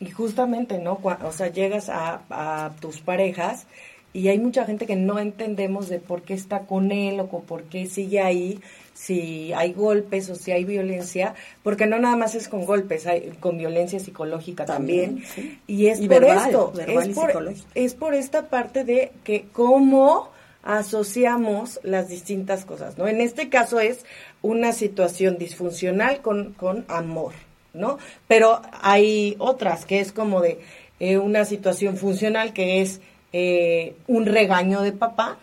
Y 0.00 0.10
justamente, 0.10 0.76
¿no? 0.76 1.00
O 1.02 1.32
sea, 1.32 1.48
llegas 1.48 1.88
a, 1.88 2.20
a 2.28 2.72
tus 2.78 3.00
parejas 3.00 3.66
y 4.12 4.28
hay 4.28 4.38
mucha 4.38 4.66
gente 4.66 4.84
que 4.84 4.96
no 4.96 5.18
entendemos 5.18 5.88
de 5.88 5.98
por 5.98 6.20
qué 6.20 6.34
está 6.34 6.66
con 6.66 6.92
él 6.92 7.20
o 7.20 7.28
por 7.28 7.62
qué 7.62 7.86
sigue 7.86 8.20
ahí, 8.20 8.60
si 8.92 9.54
hay 9.54 9.72
golpes 9.72 10.28
o 10.28 10.34
si 10.34 10.52
hay 10.52 10.66
violencia, 10.66 11.34
porque 11.62 11.86
no 11.86 11.98
nada 11.98 12.16
más 12.16 12.34
es 12.34 12.48
con 12.48 12.66
golpes, 12.66 13.06
hay 13.06 13.30
con 13.40 13.56
violencia 13.56 13.98
psicológica 13.98 14.66
también. 14.66 15.24
Y 15.66 15.86
es 15.86 16.00
por 16.02 16.22
esto, 16.22 16.74
es, 16.86 17.08
por, 17.14 17.54
es 17.74 17.94
por 17.94 18.14
esta 18.14 18.50
parte 18.50 18.84
de 18.84 19.10
que 19.24 19.46
cómo 19.54 20.36
asociamos 20.66 21.78
las 21.84 22.08
distintas 22.08 22.64
cosas, 22.64 22.98
¿no? 22.98 23.06
En 23.06 23.20
este 23.20 23.48
caso 23.48 23.78
es 23.78 24.04
una 24.46 24.72
situación 24.72 25.38
disfuncional 25.38 26.22
con, 26.22 26.52
con 26.52 26.84
amor, 26.88 27.32
¿no? 27.74 27.98
Pero 28.28 28.62
hay 28.80 29.34
otras 29.38 29.84
que 29.84 30.00
es 30.00 30.12
como 30.12 30.40
de 30.40 30.60
eh, 31.00 31.18
una 31.18 31.44
situación 31.44 31.96
funcional 31.96 32.52
que 32.52 32.80
es 32.80 33.00
eh, 33.32 33.96
un 34.06 34.24
regaño 34.24 34.82
de 34.82 34.92
papá 34.92 35.36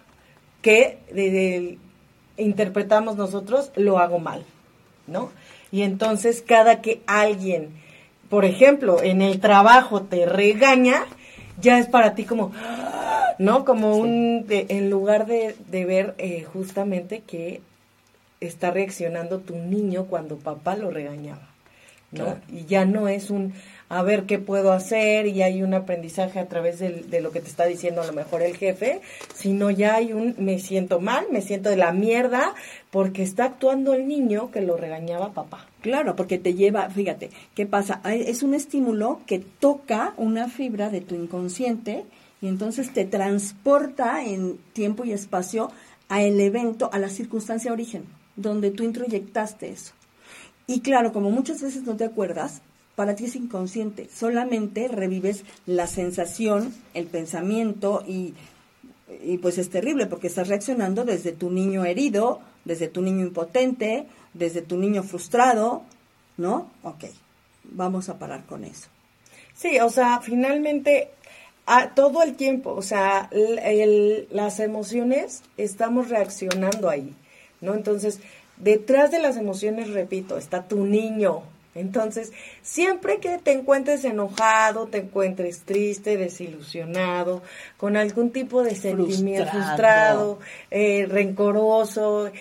que 0.62 0.98
interpretamos 2.38 3.18
nosotros 3.18 3.72
lo 3.76 4.00
hago 4.00 4.20
mal, 4.20 4.46
¿no? 5.06 5.32
Y 5.72 5.82
entonces 5.82 6.42
cada 6.42 6.82
que 6.82 7.02
alguien, 7.06 7.72
por 8.30 8.46
ejemplo, 8.46 9.04
en 9.04 9.22
el 9.22 9.42
trabajo 9.42 10.04
te 10.04 10.26
regaña, 10.26 11.06
ya 11.60 11.78
es 11.78 11.88
para 11.88 12.16
ti 12.16 12.24
como, 12.24 12.52
¿no? 13.38 13.66
Como 13.66 13.98
un, 13.98 14.46
en 14.50 14.90
lugar 14.90 15.26
de, 15.26 15.56
ver 15.70 16.16
eh, 16.18 16.46
justamente 16.52 17.22
que 17.28 17.62
está 18.48 18.72
reaccionando 18.72 19.40
tu 19.40 19.56
niño 19.56 20.06
cuando 20.06 20.38
papá 20.38 20.76
lo 20.76 20.92
regañaba, 20.92 21.50
¿no? 22.12 22.38
Y 22.52 22.66
ya 22.66 22.86
no 22.86 23.08
es 23.08 23.30
un, 23.30 23.54
a 23.94 24.02
ver 24.02 24.24
qué 24.24 24.40
puedo 24.40 24.72
hacer 24.72 25.28
y 25.28 25.44
hay 25.44 25.62
un 25.62 25.76
aprendizaje 25.76 26.40
a 26.40 26.48
través 26.48 26.80
de, 26.80 27.22
lo 27.22 27.32
que 27.32 27.42
te 27.42 27.48
está 27.48 27.66
diciendo 27.66 28.02
a 28.02 28.08
lo 28.08 28.14
mejor 28.14 28.42
el 28.42 28.58
jefe, 28.58 29.02
sino 29.36 29.70
ya 29.70 29.96
hay 29.96 30.14
un 30.14 30.36
me 30.40 30.58
siento 30.58 31.00
mal, 31.00 31.28
me 31.32 31.42
siento 31.42 31.70
de 31.70 31.78
la 31.78 31.92
mierda 31.92 32.56
porque 32.90 33.22
está 33.22 33.46
actuando 33.46 33.94
el 33.94 34.08
niño 34.08 34.50
que 34.52 34.62
lo 34.62 34.78
regañaba 34.78 35.34
papá. 35.34 35.68
Claro, 35.82 36.16
porque 36.16 36.40
te 36.40 36.56
lleva, 36.56 36.90
fíjate, 36.90 37.30
¿qué 37.54 37.66
pasa? 37.66 38.02
Es 38.06 38.42
un 38.42 38.56
estímulo 38.56 39.22
que 39.28 39.40
toca 39.40 40.14
una 40.18 40.48
fibra 40.48 40.90
de 40.90 41.02
tu 41.02 41.14
inconsciente 41.14 42.06
y 42.42 42.48
entonces 42.48 42.92
te 42.94 43.06
transporta 43.06 44.24
en 44.26 44.58
tiempo 44.74 45.06
y 45.06 45.12
espacio 45.12 45.72
a 46.10 46.24
el 46.24 46.40
evento, 46.40 46.90
a 46.92 47.00
la 47.00 47.10
circunstancia 47.10 47.72
origen, 47.72 48.06
donde 48.36 48.72
tú 48.72 48.84
introyectaste 48.84 49.70
eso. 49.70 49.94
Y 50.68 50.82
claro, 50.82 51.12
como 51.12 51.30
muchas 51.30 51.62
veces 51.62 51.84
no 51.84 51.96
te 51.96 52.06
acuerdas, 52.06 52.62
para 52.96 53.16
ti 53.16 53.26
es 53.26 53.36
inconsciente, 53.36 54.08
solamente 54.14 54.88
revives 54.88 55.44
la 55.66 55.88
sensación, 55.88 56.74
el 56.94 57.08
pensamiento 57.08 58.04
y, 58.08 58.34
y, 59.24 59.40
pues 59.40 59.58
es 59.58 59.70
terrible 59.70 60.06
porque 60.06 60.28
estás 60.28 60.48
reaccionando 60.48 61.04
desde 61.04 61.32
tu 61.32 61.50
niño 61.50 61.86
herido, 61.86 62.40
desde 62.66 62.88
tu 62.88 63.02
niño 63.02 63.26
impotente, 63.26 64.06
desde 64.34 64.62
tu 64.62 64.78
niño 64.78 65.04
frustrado, 65.04 65.84
¿no? 66.38 66.70
Ok, 66.84 67.06
vamos 67.64 68.10
a 68.10 68.20
parar 68.20 68.46
con 68.46 68.64
eso. 68.64 68.88
Sí, 69.56 69.80
o 69.80 69.90
sea, 69.90 70.22
finalmente 70.22 71.10
a, 71.66 71.94
todo 71.94 72.24
el 72.24 72.36
tiempo, 72.36 72.72
o 72.72 72.82
sea, 72.82 73.30
las 73.32 74.60
emociones 74.60 75.44
estamos 75.58 76.10
reaccionando 76.10 76.90
ahí, 76.90 77.14
¿no? 77.64 77.74
Entonces, 77.74 78.20
detrás 78.58 79.10
de 79.10 79.20
las 79.20 79.38
emociones, 79.38 79.90
repito, 79.90 80.38
está 80.38 80.68
tu 80.68 80.86
niño, 80.86 81.44
entonces, 81.76 82.32
siempre 82.62 83.18
que 83.18 83.40
te 83.40 83.52
encuentres 83.52 84.04
enojado, 84.04 84.88
te 84.88 85.00
encuentres 85.00 85.62
triste, 85.62 86.18
desilusionado, 86.18 87.42
con 87.78 87.98
algún 87.98 88.32
tipo 88.32 88.64
de 88.64 88.76
sentimiento 88.76 89.50
frustrado, 89.50 90.40
eh, 90.70 91.08
rencoroso, 91.10 92.32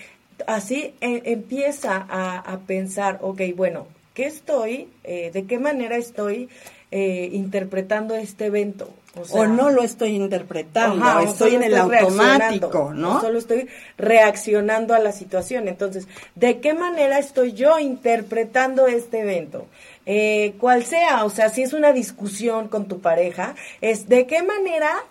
así 0.47 0.95
eh, 1.01 1.23
empieza 1.25 2.07
a, 2.09 2.59
pensar, 2.67 3.19
ok, 3.23 3.41
bueno, 3.57 3.87
¿qué 4.13 4.27
estoy, 4.27 4.89
eh, 5.05 5.31
de 5.33 5.47
qué 5.47 5.59
manera 5.59 5.97
estoy 5.97 6.49
interpretando 6.91 8.15
este 8.15 8.47
evento? 8.47 8.91
O, 9.33 9.47
no 9.47 9.69
lo 9.69 9.83
estoy 9.83 10.17
interpretando, 10.17 11.21
estoy 11.21 11.57
en 11.57 11.65
el 11.65 11.77
automático, 11.77 12.95
¿no? 12.95 13.21
Solo 13.21 13.39
estoy 13.39 13.69
reaccionando 13.99 14.95
a 14.95 15.01
la 15.01 15.13
situación. 15.13 15.69
Entonces, 15.69 16.09
¿de 16.35 16.61
qué 16.61 16.73
manera 16.73 17.19
estoy 17.19 17.53
yo 17.53 17.79
interpretando 17.79 18.87
este 18.87 19.21
evento? 19.21 19.67
Eh, 20.07 20.55
cual 20.59 20.85
sea, 20.85 21.25
o 21.25 21.31
sea, 21.31 21.51
si 21.51 21.63
es 21.63 21.75
una 21.75 21.93
discusión 21.93 22.69
con 22.69 22.87
tu 22.87 23.01
pareja, 23.01 23.55
es 23.83 24.09
de 24.09 24.27
qué 24.27 24.43
manera, 24.43 25.05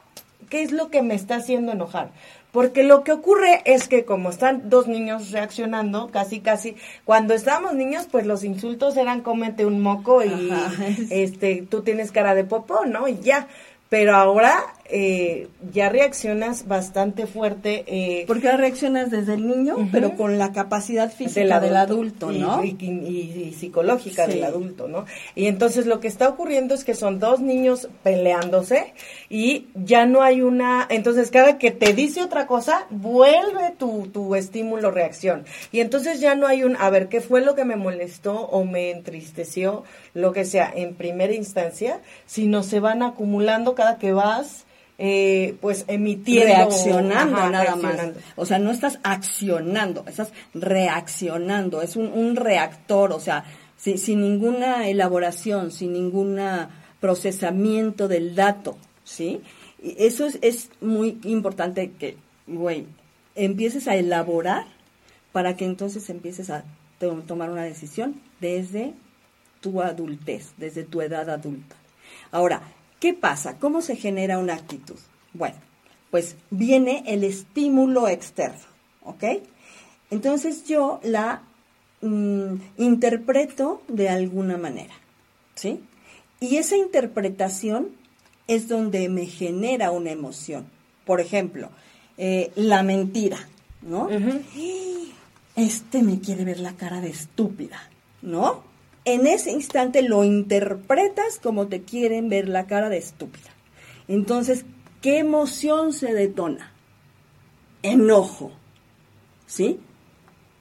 qué 0.49 0.63
es 0.63 0.71
lo 0.71 0.89
que 0.89 1.03
me 1.03 1.13
está 1.13 1.35
haciendo 1.35 1.71
enojar. 1.71 2.09
Porque 2.51 2.83
lo 2.83 3.03
que 3.03 3.13
ocurre 3.13 3.61
es 3.63 3.87
que 3.87 4.03
como 4.03 4.29
están 4.29 4.69
dos 4.69 4.87
niños 4.87 5.31
reaccionando, 5.31 6.09
casi 6.11 6.41
casi, 6.41 6.75
cuando 7.05 7.33
estábamos 7.33 7.75
niños, 7.75 8.07
pues 8.11 8.25
los 8.25 8.43
insultos 8.43 8.97
eran 8.97 9.21
cómete 9.21 9.65
un 9.65 9.81
moco 9.81 10.21
y 10.21 10.51
este 11.09 11.65
tú 11.69 11.81
tienes 11.81 12.11
cara 12.11 12.35
de 12.35 12.43
popó, 12.43 12.85
¿no? 12.85 13.07
Y 13.07 13.19
ya 13.19 13.47
pero 13.91 14.15
ahora 14.15 14.63
eh, 14.93 15.47
ya 15.71 15.87
reaccionas 15.87 16.67
bastante 16.67 17.25
fuerte. 17.25 17.85
Eh, 17.87 18.25
Porque 18.27 18.47
ahora 18.47 18.57
reaccionas 18.57 19.09
desde 19.09 19.35
el 19.35 19.47
niño, 19.47 19.87
pero 19.89 20.17
con 20.17 20.37
la 20.37 20.51
capacidad 20.51 21.09
física 21.11 21.61
del 21.61 21.77
adulto, 21.77 22.29
¿no? 22.31 22.61
Y, 22.63 23.55
psicológica 23.57 24.27
del 24.27 24.43
adulto, 24.43 24.89
¿no? 24.89 25.05
Y 25.33 25.47
entonces 25.47 25.85
lo 25.85 26.01
que 26.01 26.09
está 26.09 26.27
ocurriendo 26.27 26.75
es 26.75 26.83
que 26.83 26.93
son 26.93 27.19
dos 27.19 27.39
niños 27.39 27.87
peleándose 28.03 28.93
y 29.29 29.67
ya 29.75 30.05
no 30.05 30.23
hay 30.23 30.41
una... 30.41 30.87
Entonces 30.89 31.31
cada 31.31 31.57
que 31.57 31.71
te 31.71 31.93
dice 31.93 32.21
otra 32.21 32.45
cosa, 32.45 32.85
vuelve 32.89 33.73
tu, 33.77 34.07
tu 34.07 34.35
estímulo-reacción. 34.35 35.45
Y 35.71 35.79
entonces 35.79 36.19
ya 36.19 36.35
no 36.35 36.47
hay 36.47 36.63
un, 36.63 36.75
a 36.75 36.89
ver, 36.89 37.07
¿qué 37.07 37.21
fue 37.21 37.39
lo 37.39 37.55
que 37.55 37.63
me 37.63 37.77
molestó 37.77 38.41
o 38.41 38.65
me 38.65 38.91
entristeció? 38.91 39.83
Lo 40.13 40.33
que 40.33 40.43
sea, 40.43 40.69
en 40.75 40.95
primera 40.95 41.33
instancia, 41.33 42.01
sino 42.25 42.61
se 42.61 42.81
van 42.81 43.03
acumulando 43.03 43.73
cada 43.73 43.97
que 43.97 44.11
vas 44.11 44.65
eh, 45.03 45.57
pues 45.61 45.85
emitiendo. 45.87 46.53
Reaccionando 46.53 47.49
nada 47.49 47.75
más. 47.75 47.99
O 48.35 48.45
sea, 48.45 48.59
no 48.59 48.69
estás 48.69 48.99
accionando, 49.01 50.05
estás 50.07 50.31
reaccionando. 50.53 51.81
Es 51.81 51.95
un, 51.95 52.35
reactor, 52.35 53.11
o 53.11 53.19
sea, 53.19 53.43
sin 53.77 54.21
ninguna 54.21 54.87
elaboración, 54.89 55.71
sin 55.71 55.93
ningún 55.93 56.39
procesamiento 56.99 58.07
del 58.07 58.35
dato, 58.35 58.77
¿sí? 59.03 59.41
Y 59.81 59.95
eso 59.97 60.27
es, 60.27 60.37
es 60.43 60.69
muy 60.81 61.17
importante 61.23 61.93
que, 61.97 62.17
güey, 62.45 62.85
empieces 63.33 63.87
a 63.87 63.95
elaborar 63.95 64.67
para 65.31 65.57
que 65.57 65.65
entonces 65.65 66.11
empieces 66.11 66.51
a 66.51 66.63
tomar 67.25 67.49
una 67.49 67.63
decisión 67.63 68.21
desde 68.39 68.93
tu 69.61 69.81
adultez, 69.81 70.53
desde 70.57 70.83
tu 70.83 71.01
edad 71.01 71.27
adulta. 71.27 71.75
Ahora, 72.31 72.61
¿qué 73.01 73.13
pasa? 73.13 73.57
¿Cómo 73.57 73.81
se 73.81 73.97
genera 73.97 74.37
una 74.37 74.53
actitud? 74.53 74.95
Bueno, 75.33 75.57
pues 76.11 76.37
viene 76.51 77.03
el 77.07 77.25
estímulo 77.25 78.07
externo, 78.07 78.61
¿ok? 79.03 79.23
Entonces 80.11 80.65
yo 80.65 81.01
la 81.03 81.41
mm, 82.01 82.53
interpreto 82.77 83.81
de 83.89 84.07
alguna 84.07 84.57
manera, 84.57 84.93
¿sí? 85.55 85.81
Y 86.39 86.57
esa 86.57 86.77
interpretación 86.77 87.89
es 88.47 88.67
donde 88.67 89.09
me 89.09 89.25
genera 89.25 89.91
una 89.91 90.11
emoción. 90.11 90.65
Por 91.05 91.21
ejemplo, 91.21 91.69
eh, 92.17 92.51
la 92.55 92.83
mentira, 92.83 93.39
¿no? 93.81 94.09
Este 95.55 96.03
me 96.03 96.19
quiere 96.19 96.45
ver 96.45 96.59
la 96.59 96.73
cara 96.73 97.01
de 97.01 97.09
estúpida, 97.09 97.89
¿no? 98.21 98.63
En 99.03 99.25
ese 99.25 99.51
instante 99.51 100.03
lo 100.03 100.23
interpretas 100.23 101.39
como 101.41 101.67
te 101.67 101.81
quieren 101.81 102.29
ver 102.29 102.47
la 102.47 102.67
cara 102.67 102.89
de 102.89 102.97
estúpida. 102.97 103.49
Entonces, 104.07 104.65
¿qué 105.01 105.17
emoción 105.17 105.93
se 105.93 106.13
detona? 106.13 106.71
Enojo, 107.81 108.51
¿sí? 109.47 109.79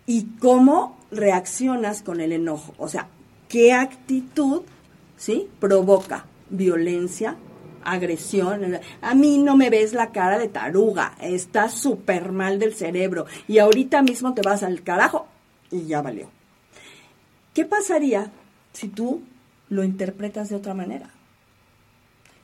¿Y 0.06 0.24
cómo 0.38 0.98
reaccionas 1.10 2.02
con 2.02 2.20
el 2.20 2.32
enojo? 2.32 2.74
O 2.78 2.88
sea, 2.88 3.08
¿qué 3.48 3.74
actitud, 3.74 4.62
¿sí? 5.18 5.48
Provoca 5.60 6.24
violencia, 6.48 7.36
agresión. 7.84 8.80
A 9.02 9.14
mí 9.14 9.36
no 9.36 9.54
me 9.56 9.68
ves 9.68 9.92
la 9.92 10.12
cara 10.12 10.38
de 10.38 10.48
taruga, 10.48 11.14
estás 11.20 11.74
súper 11.74 12.32
mal 12.32 12.58
del 12.58 12.74
cerebro 12.74 13.26
y 13.46 13.58
ahorita 13.58 14.00
mismo 14.02 14.32
te 14.32 14.42
vas 14.42 14.62
al 14.62 14.82
carajo 14.82 15.26
y 15.70 15.84
ya 15.84 16.00
valió. 16.00 16.39
¿Qué 17.54 17.64
pasaría 17.64 18.30
si 18.72 18.88
tú 18.88 19.22
lo 19.68 19.84
interpretas 19.84 20.48
de 20.48 20.56
otra 20.56 20.74
manera? 20.74 21.10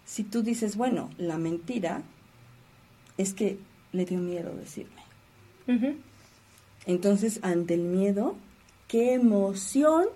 Si 0.04 0.22
tú 0.22 0.42
dices, 0.42 0.76
bueno, 0.76 1.10
la 1.18 1.38
mentira 1.38 2.02
es 3.18 3.34
que 3.34 3.58
le 3.92 4.04
dio 4.04 4.18
miedo 4.18 4.54
decirme. 4.54 5.02
Entonces, 6.86 7.40
ante 7.42 7.74
el 7.74 7.80
miedo, 7.80 8.36
¿qué 8.86 9.14
emoción 9.14 10.06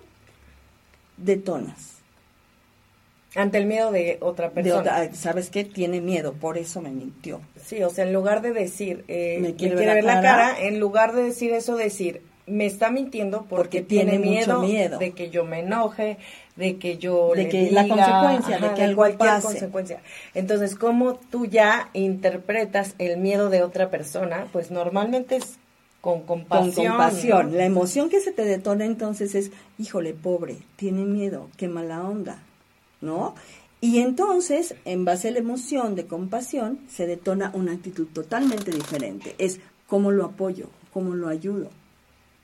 detonas? 1.17 1.97
Ante 3.35 3.57
el 3.57 3.65
miedo 3.65 3.91
de 3.91 4.17
otra 4.21 4.51
persona. 4.51 5.13
¿Sabes 5.13 5.49
qué? 5.49 5.63
Tiene 5.63 6.01
miedo, 6.01 6.33
por 6.33 6.57
eso 6.57 6.81
me 6.81 6.89
mintió. 6.91 7.41
Sí, 7.63 7.81
o 7.83 7.89
sea, 7.89 8.05
en 8.05 8.13
lugar 8.13 8.41
de 8.41 8.51
decir, 8.51 9.05
eh, 9.07 9.39
me 9.41 9.55
quiere, 9.55 9.75
ver, 9.75 10.03
la, 10.03 10.21
cara, 10.21 10.59
en 10.59 10.79
lugar 10.79 11.13
de 11.13 11.23
decir 11.23 11.51
eso, 11.53 11.75
decir, 11.75 12.21
me 12.51 12.65
está 12.65 12.91
mintiendo 12.91 13.45
porque, 13.49 13.81
tiene, 13.81 14.19
miedo, 14.19 14.61
miedo, 14.61 14.99
de 14.99 15.11
que 15.11 15.29
yo 15.29 15.45
me 15.45 15.59
enoje, 15.59 16.17
de 16.55 16.77
que 16.77 16.97
yo 16.97 17.31
de 17.35 17.49
que 17.49 17.71
la 17.71 17.87
consecuencia, 17.87 18.59
de 18.59 18.73
que 18.75 18.95
cualquier 18.95 19.41
consecuencia. 19.41 20.01
Entonces, 20.33 20.75
¿cómo 20.75 21.15
tú 21.15 21.45
ya 21.45 21.89
interpretas 21.93 22.95
el 22.97 23.17
miedo 23.17 23.49
de 23.49 23.63
otra 23.63 23.89
persona? 23.89 24.47
Pues 24.51 24.71
normalmente 24.71 25.37
es 25.37 25.57
con 26.01 26.21
compasión. 26.23 26.73
Con 26.73 26.85
compasión. 26.87 27.57
La 27.57 27.65
emoción 27.65 28.09
que 28.09 28.21
se 28.21 28.31
te 28.31 28.43
detona 28.43 28.85
entonces 28.85 29.35
es, 29.35 29.51
híjole, 29.77 30.13
pobre, 30.13 30.57
tiene 30.75 31.03
miedo, 31.05 31.49
qué 31.57 31.67
mala 31.67 32.01
onda 32.01 32.39
¿no? 33.01 33.35
Y 33.81 33.99
entonces, 33.99 34.75
en 34.85 35.05
base 35.05 35.29
a 35.29 35.31
la 35.31 35.39
emoción 35.39 35.95
de 35.95 36.05
compasión, 36.05 36.79
se 36.87 37.07
detona 37.07 37.51
una 37.55 37.73
actitud 37.73 38.07
totalmente 38.13 38.71
diferente. 38.71 39.35
Es 39.39 39.59
cómo 39.87 40.11
lo 40.11 40.25
apoyo, 40.25 40.67
cómo 40.93 41.15
lo 41.15 41.27
ayudo, 41.27 41.69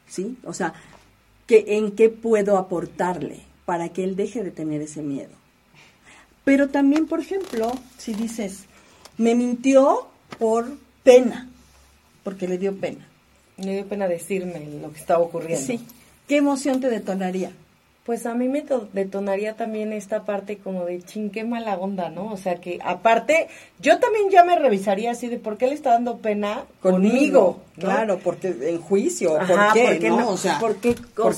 ¿sí? 0.07 0.37
O 0.43 0.53
sea, 0.53 0.73
que, 1.45 1.65
en 1.77 1.91
qué 1.91 2.09
puedo 2.09 2.57
aportarle 2.57 3.41
para 3.65 3.89
que 3.89 4.03
él 4.03 4.15
deje 4.15 4.43
de 4.43 4.51
tener 4.51 4.81
ese 4.81 5.01
miedo. 5.01 5.31
Pero 6.43 6.69
también, 6.69 7.07
por 7.07 7.19
ejemplo, 7.19 7.71
si 7.97 8.13
dices, 8.13 8.65
me 9.17 9.35
mintió 9.35 10.07
por 10.39 10.77
pena, 11.03 11.49
porque 12.23 12.47
le 12.47 12.57
dio 12.57 12.75
pena. 12.77 13.07
Le 13.57 13.73
dio 13.73 13.85
pena 13.87 14.07
decirme 14.07 14.65
lo 14.81 14.91
que 14.93 14.99
estaba 14.99 15.19
ocurriendo. 15.19 15.65
Sí. 15.65 15.81
¿Qué 16.27 16.37
emoción 16.37 16.79
te 16.79 16.89
detonaría? 16.89 17.51
Pues 18.07 18.25
a 18.25 18.33
mí 18.33 18.47
me 18.47 18.63
detonaría 18.93 19.57
también 19.57 19.91
esta 19.91 20.23
parte 20.23 20.59
como 20.59 20.85
de 20.85 21.01
chin, 21.01 21.29
qué 21.29 21.43
mala 21.43 21.75
onda, 21.75 22.09
¿no? 22.09 22.31
O 22.31 22.37
sea 22.37 22.55
que 22.55 22.79
aparte, 22.81 23.49
yo 23.81 23.99
también 23.99 24.29
ya 24.29 24.45
me 24.45 24.57
revisaría 24.57 25.11
así 25.11 25.27
de 25.27 25.39
por 25.39 25.57
qué 25.57 25.67
le 25.67 25.73
está 25.73 25.89
dando 25.89 26.19
pena 26.19 26.63
conmigo. 26.81 27.59
Claro, 27.77 28.17
porque 28.23 28.55
en 28.61 28.79
juicio, 28.79 29.37
¿por 29.45 29.73
qué? 29.73 30.09
¿no? 30.09 30.29
O 30.29 30.37
sea, 30.37 30.57
porque, 30.57 30.95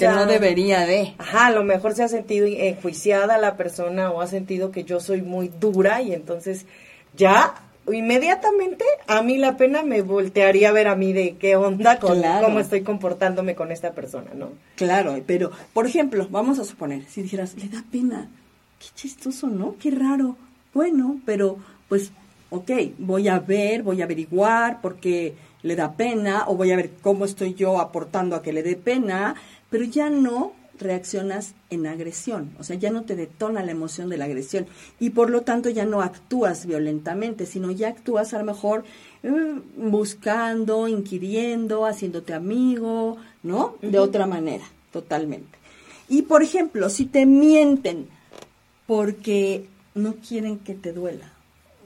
no 0.09 0.27
debería 0.27 0.85
de. 0.85 1.15
Ajá, 1.17 1.47
a 1.47 1.51
lo 1.51 1.63
mejor 1.63 1.95
se 1.95 2.03
ha 2.03 2.07
sentido 2.07 2.45
enjuiciada 2.45 3.39
la 3.39 3.57
persona 3.57 4.11
o 4.11 4.21
ha 4.21 4.27
sentido 4.27 4.69
que 4.69 4.83
yo 4.83 4.99
soy 4.99 5.23
muy 5.23 5.47
dura 5.47 6.03
y 6.03 6.13
entonces 6.13 6.67
ya 7.17 7.55
inmediatamente 7.93 8.85
a 9.07 9.21
mí 9.21 9.37
la 9.37 9.57
pena 9.57 9.83
me 9.83 10.01
voltearía 10.01 10.69
a 10.69 10.73
ver 10.73 10.87
a 10.87 10.95
mí 10.95 11.13
de 11.13 11.37
qué 11.37 11.55
onda 11.55 11.99
con 11.99 12.21
cómo 12.41 12.59
estoy 12.59 12.81
comportándome 12.81 13.55
con 13.55 13.71
esta 13.71 13.91
persona, 13.93 14.31
¿no? 14.35 14.49
Claro, 14.75 15.17
pero 15.25 15.51
por 15.73 15.85
ejemplo, 15.85 16.27
vamos 16.29 16.59
a 16.59 16.65
suponer, 16.65 17.05
si 17.05 17.21
dijeras, 17.21 17.55
le 17.55 17.69
da 17.69 17.83
pena, 17.91 18.27
qué 18.79 18.87
chistoso, 18.95 19.47
¿no? 19.47 19.75
Qué 19.79 19.91
raro. 19.91 20.35
Bueno, 20.73 21.19
pero 21.25 21.57
pues, 21.87 22.11
ok, 22.49 22.71
voy 22.97 23.27
a 23.27 23.39
ver, 23.39 23.83
voy 23.83 24.01
a 24.01 24.05
averiguar 24.05 24.81
por 24.81 24.97
qué 24.97 25.35
le 25.61 25.75
da 25.75 25.93
pena 25.93 26.45
o 26.47 26.55
voy 26.55 26.71
a 26.71 26.77
ver 26.77 26.91
cómo 27.01 27.25
estoy 27.25 27.53
yo 27.53 27.79
aportando 27.79 28.35
a 28.35 28.41
que 28.41 28.53
le 28.53 28.63
dé 28.63 28.75
pena, 28.75 29.35
pero 29.69 29.83
ya 29.83 30.09
no 30.09 30.53
reaccionas 30.79 31.53
en 31.69 31.85
agresión, 31.85 32.51
o 32.59 32.63
sea, 32.63 32.75
ya 32.75 32.89
no 32.89 33.03
te 33.03 33.15
detona 33.15 33.63
la 33.63 33.71
emoción 33.71 34.09
de 34.09 34.17
la 34.17 34.25
agresión 34.25 34.67
y 34.99 35.11
por 35.11 35.29
lo 35.29 35.41
tanto 35.41 35.69
ya 35.69 35.85
no 35.85 36.01
actúas 36.01 36.65
violentamente, 36.65 37.45
sino 37.45 37.71
ya 37.71 37.89
actúas 37.89 38.33
a 38.33 38.39
lo 38.39 38.45
mejor 38.45 38.83
eh, 39.23 39.61
buscando, 39.77 40.87
inquiriendo, 40.87 41.85
haciéndote 41.85 42.33
amigo, 42.33 43.17
¿no? 43.43 43.75
De 43.81 43.99
otra 43.99 44.25
manera, 44.25 44.65
totalmente. 44.91 45.57
Y 46.07 46.23
por 46.23 46.41
ejemplo, 46.41 46.89
si 46.89 47.05
te 47.05 47.25
mienten 47.25 48.07
porque 48.87 49.67
no 49.93 50.15
quieren 50.15 50.59
que 50.59 50.73
te 50.73 50.93
duela, 50.93 51.31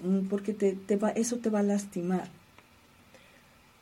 mm, 0.04 0.28
porque 0.30 0.54
te, 0.54 0.74
te 0.74 0.96
va, 0.96 1.10
eso 1.10 1.38
te 1.38 1.50
va 1.50 1.60
a 1.60 1.64
lastimar 1.64 2.30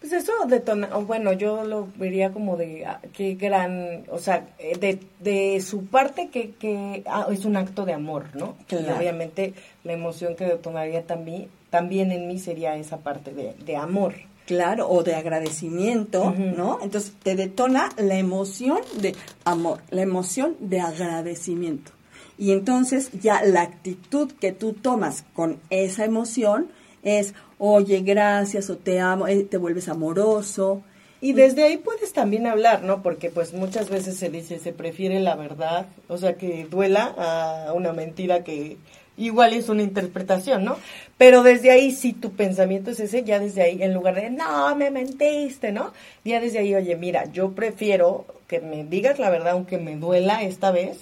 pues 0.02 0.14
eso 0.14 0.34
detona, 0.48 0.88
bueno, 0.98 1.32
yo 1.32 1.64
lo 1.64 1.88
vería 1.96 2.32
como 2.32 2.58
de 2.58 2.88
ah, 2.88 3.00
qué 3.14 3.36
gran, 3.36 4.04
o 4.10 4.18
sea, 4.18 4.48
eh, 4.58 4.76
de, 4.76 5.00
de 5.20 5.62
su 5.62 5.86
parte 5.86 6.30
que, 6.30 6.52
que 6.54 7.04
ah, 7.06 7.28
es 7.32 7.46
un 7.46 7.56
acto 7.56 7.86
de 7.86 7.94
amor, 7.94 8.26
¿no? 8.34 8.56
Y 8.72 8.76
obviamente 8.90 9.54
la 9.84 9.94
emoción 9.94 10.36
que 10.36 10.46
detonaría 10.46 11.04
también, 11.04 11.50
también 11.70 12.12
en 12.12 12.28
mí 12.28 12.40
sería 12.40 12.76
esa 12.78 12.98
parte 12.98 13.32
de, 13.32 13.54
de 13.64 13.78
amor. 13.78 14.16
Claro, 14.48 14.90
o 14.90 15.04
de 15.04 15.14
agradecimiento, 15.14 16.32
¿no? 16.32 16.80
Entonces 16.82 17.14
te 17.22 17.36
detona 17.36 17.90
la 17.98 18.16
emoción 18.16 18.80
de 19.00 19.16
amor, 19.46 19.82
la 19.92 20.02
emoción 20.02 20.58
de 20.60 20.82
agradecimiento. 20.82 21.92
Y 22.40 22.54
entonces 22.54 23.12
ya 23.22 23.44
la 23.44 23.62
actitud 23.62 24.32
que 24.32 24.52
tú 24.52 24.74
tomas 24.74 25.24
con 25.34 25.60
esa 25.70 26.06
emoción 26.06 26.72
es, 27.04 27.34
oye, 27.58 28.02
gracias 28.02 28.70
o 28.70 28.78
te 28.78 29.00
amo, 29.00 29.28
eh, 29.28 29.44
te 29.44 29.58
vuelves 29.58 29.90
amoroso. 29.90 30.84
Y 31.22 31.34
desde 31.34 31.64
ahí 31.64 31.78
puedes 31.78 32.14
también 32.14 32.48
hablar, 32.48 32.82
¿no? 32.82 33.04
Porque 33.04 33.30
pues 33.30 33.54
muchas 33.54 33.90
veces 33.90 34.18
se 34.18 34.30
dice, 34.30 34.58
se 34.58 34.74
prefiere 34.74 35.20
la 35.20 35.36
verdad, 35.36 35.86
o 36.08 36.18
sea, 36.18 36.34
que 36.34 36.66
duela 36.66 37.14
a 37.16 37.74
una 37.74 37.94
mentira 37.94 38.44
que 38.44 38.78
igual 39.18 39.54
es 39.54 39.70
una 39.70 39.84
interpretación, 39.84 40.64
¿no? 40.64 40.78
Pero 41.18 41.44
desde 41.44 41.72
ahí, 41.72 41.92
si 41.92 42.14
tu 42.14 42.32
pensamiento 42.32 42.92
es 42.92 43.00
ese, 43.00 43.24
ya 43.24 43.40
desde 43.40 43.62
ahí, 43.62 43.84
en 43.84 43.94
lugar 43.94 44.16
de, 44.16 44.30
no, 44.32 44.76
me 44.76 44.90
mentiste, 44.90 45.72
¿no? 45.72 45.94
Ya 46.26 46.40
desde 46.40 46.60
ahí, 46.60 46.74
oye, 46.74 46.96
mira, 46.96 47.32
yo 47.32 47.52
prefiero 47.52 48.26
que 48.48 48.60
me 48.60 48.84
digas 48.84 49.20
la 49.20 49.30
verdad, 49.30 49.52
aunque 49.54 49.78
me 49.78 49.96
duela 49.96 50.42
esta 50.42 50.72
vez, 50.72 50.98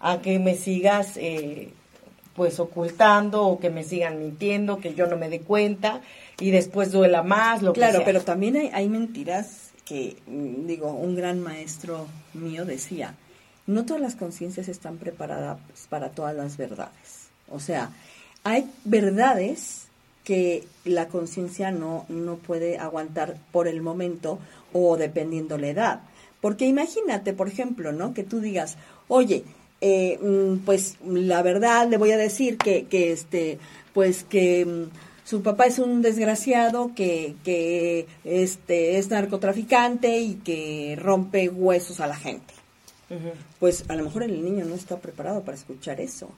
a 0.00 0.20
que 0.20 0.38
me 0.38 0.54
sigas 0.54 1.16
eh, 1.16 1.70
pues 2.34 2.58
ocultando 2.60 3.46
o 3.46 3.58
que 3.58 3.70
me 3.70 3.84
sigan 3.84 4.18
mintiendo, 4.18 4.78
que 4.78 4.94
yo 4.94 5.06
no 5.06 5.16
me 5.16 5.28
dé 5.28 5.40
cuenta 5.40 6.00
y 6.38 6.50
después 6.50 6.92
duela 6.92 7.22
más, 7.22 7.62
lo 7.62 7.72
claro, 7.72 7.92
que 7.92 7.96
sea. 7.98 8.06
pero 8.06 8.20
también 8.22 8.56
hay, 8.56 8.70
hay 8.72 8.88
mentiras 8.88 9.70
que, 9.84 10.16
mm, 10.26 10.66
digo, 10.66 10.92
un 10.92 11.14
gran 11.14 11.40
maestro 11.40 12.06
mío 12.34 12.64
decía, 12.64 13.14
no 13.66 13.84
todas 13.84 14.02
las 14.02 14.16
conciencias 14.16 14.68
están 14.68 14.96
preparadas 14.96 15.58
para 15.88 16.10
todas 16.10 16.34
las 16.34 16.56
verdades. 16.56 17.28
O 17.50 17.60
sea, 17.60 17.90
hay 18.44 18.70
verdades 18.84 19.86
que 20.24 20.66
la 20.84 21.08
conciencia 21.08 21.70
no, 21.70 22.06
no 22.08 22.36
puede 22.36 22.78
aguantar 22.78 23.36
por 23.50 23.68
el 23.68 23.82
momento 23.82 24.38
o 24.72 24.96
dependiendo 24.96 25.58
la 25.58 25.68
edad. 25.68 26.00
Porque 26.40 26.66
imagínate, 26.66 27.32
por 27.32 27.48
ejemplo, 27.48 27.92
¿no? 27.92 28.14
Que 28.14 28.24
tú 28.24 28.40
digas, 28.40 28.76
oye, 29.08 29.44
eh, 29.84 30.16
mm, 30.22 30.58
pues 30.64 30.96
la 31.04 31.42
verdad 31.42 31.88
le 31.88 31.96
voy 31.96 32.12
a 32.12 32.16
decir 32.16 32.56
que, 32.56 32.84
que 32.84 33.10
este, 33.10 33.58
pues 33.92 34.22
que 34.22 34.64
mm, 34.64 34.90
su 35.24 35.42
papá 35.42 35.66
es 35.66 35.80
un 35.80 36.02
desgraciado 36.02 36.92
que, 36.94 37.34
que 37.42 38.06
este, 38.22 38.98
es 38.98 39.10
narcotraficante 39.10 40.20
y 40.20 40.34
que 40.36 40.96
rompe 41.00 41.48
huesos 41.48 41.98
a 41.98 42.06
la 42.06 42.14
gente, 42.14 42.54
pues 43.58 43.84
a 43.88 43.96
lo 43.96 44.04
mejor 44.04 44.22
el 44.22 44.44
niño 44.44 44.64
no 44.64 44.76
está 44.76 45.00
preparado 45.00 45.42
para 45.42 45.56
escuchar 45.56 46.00
eso. 46.00 46.30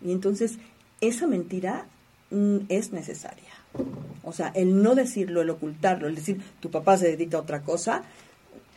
Y 0.00 0.12
entonces 0.12 0.58
esa 1.00 1.26
mentira 1.26 1.86
mm, 2.30 2.58
es 2.68 2.92
necesaria. 2.92 3.50
O 4.22 4.32
sea, 4.32 4.52
el 4.54 4.80
no 4.80 4.94
decirlo, 4.94 5.42
el 5.42 5.50
ocultarlo, 5.50 6.06
el 6.06 6.14
decir 6.14 6.40
tu 6.60 6.70
papá 6.70 6.96
se 6.96 7.08
dedica 7.08 7.36
a 7.36 7.40
otra 7.40 7.62
cosa, 7.62 8.04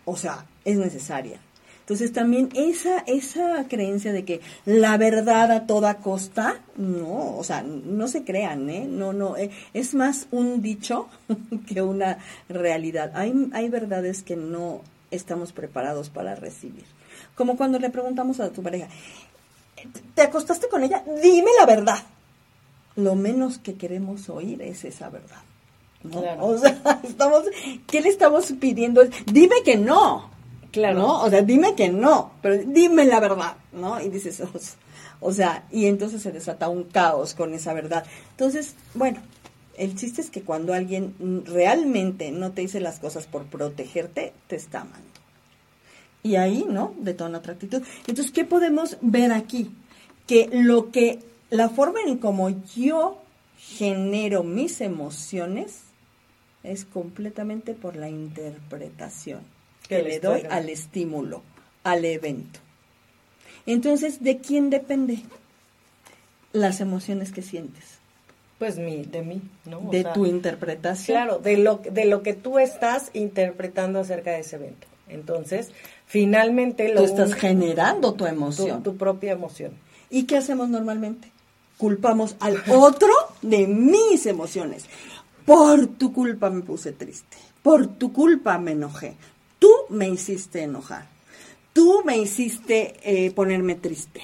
o 0.04 0.18
sea, 0.18 0.48
es 0.64 0.78
necesaria. 0.78 1.40
Entonces 1.86 2.14
también 2.14 2.50
esa, 2.56 3.04
esa 3.06 3.68
creencia 3.68 4.12
de 4.12 4.26
que 4.26 4.42
la 4.66 4.98
verdad 4.98 5.52
a 5.52 5.68
toda 5.68 5.98
costa, 5.98 6.60
no, 6.78 7.38
o 7.38 7.44
sea, 7.44 7.62
no 7.62 8.08
se 8.08 8.24
crean, 8.24 8.68
¿eh? 8.72 8.88
No, 8.90 9.14
no, 9.14 9.38
eh, 9.38 9.52
es 9.76 9.94
más 9.94 10.26
un 10.32 10.64
dicho 10.64 11.08
que 11.68 11.84
una 11.84 12.18
realidad. 12.50 13.12
Hay, 13.14 13.52
hay 13.54 13.70
verdades 13.70 14.24
que 14.24 14.36
no 14.36 14.82
estamos 15.12 15.54
preparados 15.54 16.10
para 16.10 16.34
recibir. 16.34 16.86
Como 17.36 17.56
cuando 17.56 17.78
le 17.78 17.92
preguntamos 17.92 18.40
a 18.40 18.50
tu 18.50 18.64
pareja, 18.64 18.88
¿te 20.16 20.24
acostaste 20.24 20.68
con 20.68 20.84
ella? 20.84 21.04
Dime 21.22 21.52
la 21.60 21.68
verdad. 21.68 22.00
Lo 22.96 23.14
menos 23.14 23.60
que 23.60 23.76
queremos 23.76 24.28
oír 24.30 24.60
es 24.64 24.86
esa 24.86 25.10
verdad. 25.10 25.44
O 26.40 26.58
sea, 26.58 27.00
estamos, 27.04 27.44
¿qué 27.86 28.02
le 28.02 28.10
estamos 28.10 28.52
pidiendo? 28.54 29.04
Dime 29.32 29.58
que 29.64 29.78
no. 29.78 30.34
Claro. 30.76 31.22
O 31.22 31.30
sea, 31.30 31.42
dime 31.42 31.74
que 31.74 31.88
no, 31.88 32.34
pero 32.42 32.58
dime 32.58 33.06
la 33.06 33.22
verdad, 33.22 33.56
¿no? 33.72 34.02
Y 34.02 34.10
dices, 34.10 34.44
o 35.22 35.32
sea, 35.32 35.66
y 35.72 35.86
entonces 35.86 36.22
se 36.22 36.34
desata 36.34 36.68
un 36.68 36.84
caos 36.84 37.34
con 37.34 37.54
esa 37.54 37.74
verdad. 37.74 38.06
Entonces, 38.32 38.76
bueno, 38.94 39.22
el 39.78 39.96
chiste 39.96 40.20
es 40.20 40.30
que 40.30 40.42
cuando 40.42 40.74
alguien 40.74 41.16
realmente 41.46 42.30
no 42.32 42.52
te 42.52 42.60
dice 42.60 42.82
las 42.82 43.00
cosas 43.00 43.26
por 43.26 43.46
protegerte, 43.46 44.34
te 44.48 44.58
está 44.58 44.82
amando. 44.82 45.08
Y 46.24 46.36
ahí, 46.36 46.66
¿no? 46.68 46.94
Detona 47.00 47.38
otra 47.38 47.54
actitud. 47.54 47.82
Entonces, 48.06 48.34
¿qué 48.34 48.44
podemos 48.44 48.98
ver 49.00 49.32
aquí? 49.32 49.72
Que 50.28 50.50
lo 50.52 50.92
que, 50.92 51.20
la 51.52 51.70
forma 51.70 52.02
en 52.02 52.18
como 52.18 52.50
yo 52.76 53.22
genero 53.58 54.44
mis 54.44 54.82
emociones 54.82 55.84
es 56.64 56.84
completamente 56.84 57.76
por 57.76 57.96
la 57.96 58.10
interpretación 58.10 59.55
que 59.88 60.02
le 60.02 60.20
doy 60.20 60.44
al 60.50 60.70
estímulo, 60.70 61.42
al 61.84 62.06
evento. 62.06 62.60
Entonces, 63.66 64.24
¿de 64.24 64.38
quién 64.38 64.70
depende 64.70 65.20
las 66.54 66.82
emociones 66.82 67.32
que 67.32 67.42
sientes? 67.42 67.84
Pues 68.60 68.78
mi, 68.78 69.04
de 69.04 69.22
mí, 69.22 69.42
¿no? 69.66 69.82
de 69.92 70.06
tu 70.06 70.26
interpretación. 70.26 71.18
Claro, 71.18 71.40
de 71.40 71.58
lo, 71.58 71.78
de 71.78 72.06
lo 72.06 72.24
que 72.24 72.34
tú 72.34 72.58
estás 72.58 73.10
interpretando 73.14 74.00
acerca 74.00 74.32
de 74.32 74.40
ese 74.40 74.56
evento. 74.56 74.88
Entonces, 75.10 75.72
finalmente 76.06 76.94
lo... 76.94 77.02
Tú 77.02 77.06
estás 77.06 77.34
generando 77.34 78.14
tu 78.14 78.26
emoción. 78.26 78.82
Tu, 78.82 78.92
tu 78.92 78.98
propia 78.98 79.34
emoción. 79.34 79.74
¿Y 80.10 80.24
qué 80.24 80.38
hacemos 80.38 80.70
normalmente? 80.70 81.32
Culpamos 81.78 82.38
al 82.40 82.58
otro 82.72 83.12
de 83.42 83.68
mis 83.68 84.26
emociones. 84.26 84.86
Por 85.46 85.88
tu 85.88 86.14
culpa 86.14 86.50
me 86.50 86.62
puse 86.62 86.92
triste. 86.92 87.38
Por 87.62 87.88
tu 87.88 88.14
culpa 88.14 88.58
me 88.58 88.72
enojé 88.72 89.16
tú 89.66 89.72
me 89.90 90.08
hiciste 90.08 90.62
enojar, 90.62 91.08
tú 91.74 92.04
me 92.06 92.20
hiciste 92.20 92.94
eh, 93.02 93.32
ponerme 93.32 93.74
triste. 93.74 94.22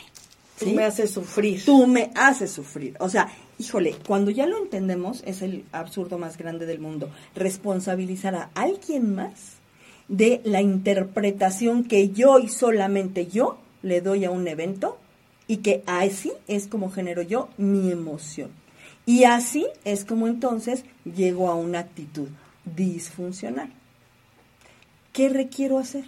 Tú 0.59 0.67
me 0.67 0.83
haces 0.83 1.09
sufrir. 1.09 1.65
Tú 1.65 1.87
me 1.87 2.11
haces 2.13 2.51
sufrir. 2.51 2.95
O 2.99 3.09
sea, 3.09 3.31
híjole, 3.57 3.95
cuando 4.07 4.29
ya 4.29 4.45
lo 4.45 4.59
entendemos, 4.59 5.23
es 5.25 5.41
el 5.41 5.65
absurdo 5.71 6.19
más 6.19 6.37
grande 6.37 6.67
del 6.67 6.77
mundo. 6.77 7.09
Responsabilizar 7.33 8.35
a 8.35 8.51
alguien 8.53 9.15
más 9.15 9.53
de 10.07 10.41
la 10.43 10.61
interpretación 10.61 11.85
que 11.85 12.09
yo 12.09 12.37
y 12.37 12.47
solamente 12.47 13.25
yo 13.25 13.57
le 13.81 14.01
doy 14.01 14.25
a 14.25 14.29
un 14.29 14.47
evento 14.47 14.99
y 15.47 15.57
que 15.57 15.81
así 15.87 16.31
es 16.47 16.67
como 16.67 16.91
genero 16.91 17.23
yo 17.23 17.49
mi 17.57 17.91
emoción. 17.91 18.51
Y 19.07 19.23
así 19.23 19.65
es 19.85 20.05
como 20.05 20.27
entonces 20.27 20.85
llego 21.03 21.49
a 21.49 21.55
una 21.55 21.79
actitud 21.79 22.27
disfuncional. 22.75 23.73
¿Qué 25.13 25.29
requiero 25.29 25.77
hacer? 25.77 26.05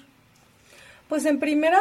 Pues 1.10 1.26
en 1.26 1.40
primera, 1.40 1.80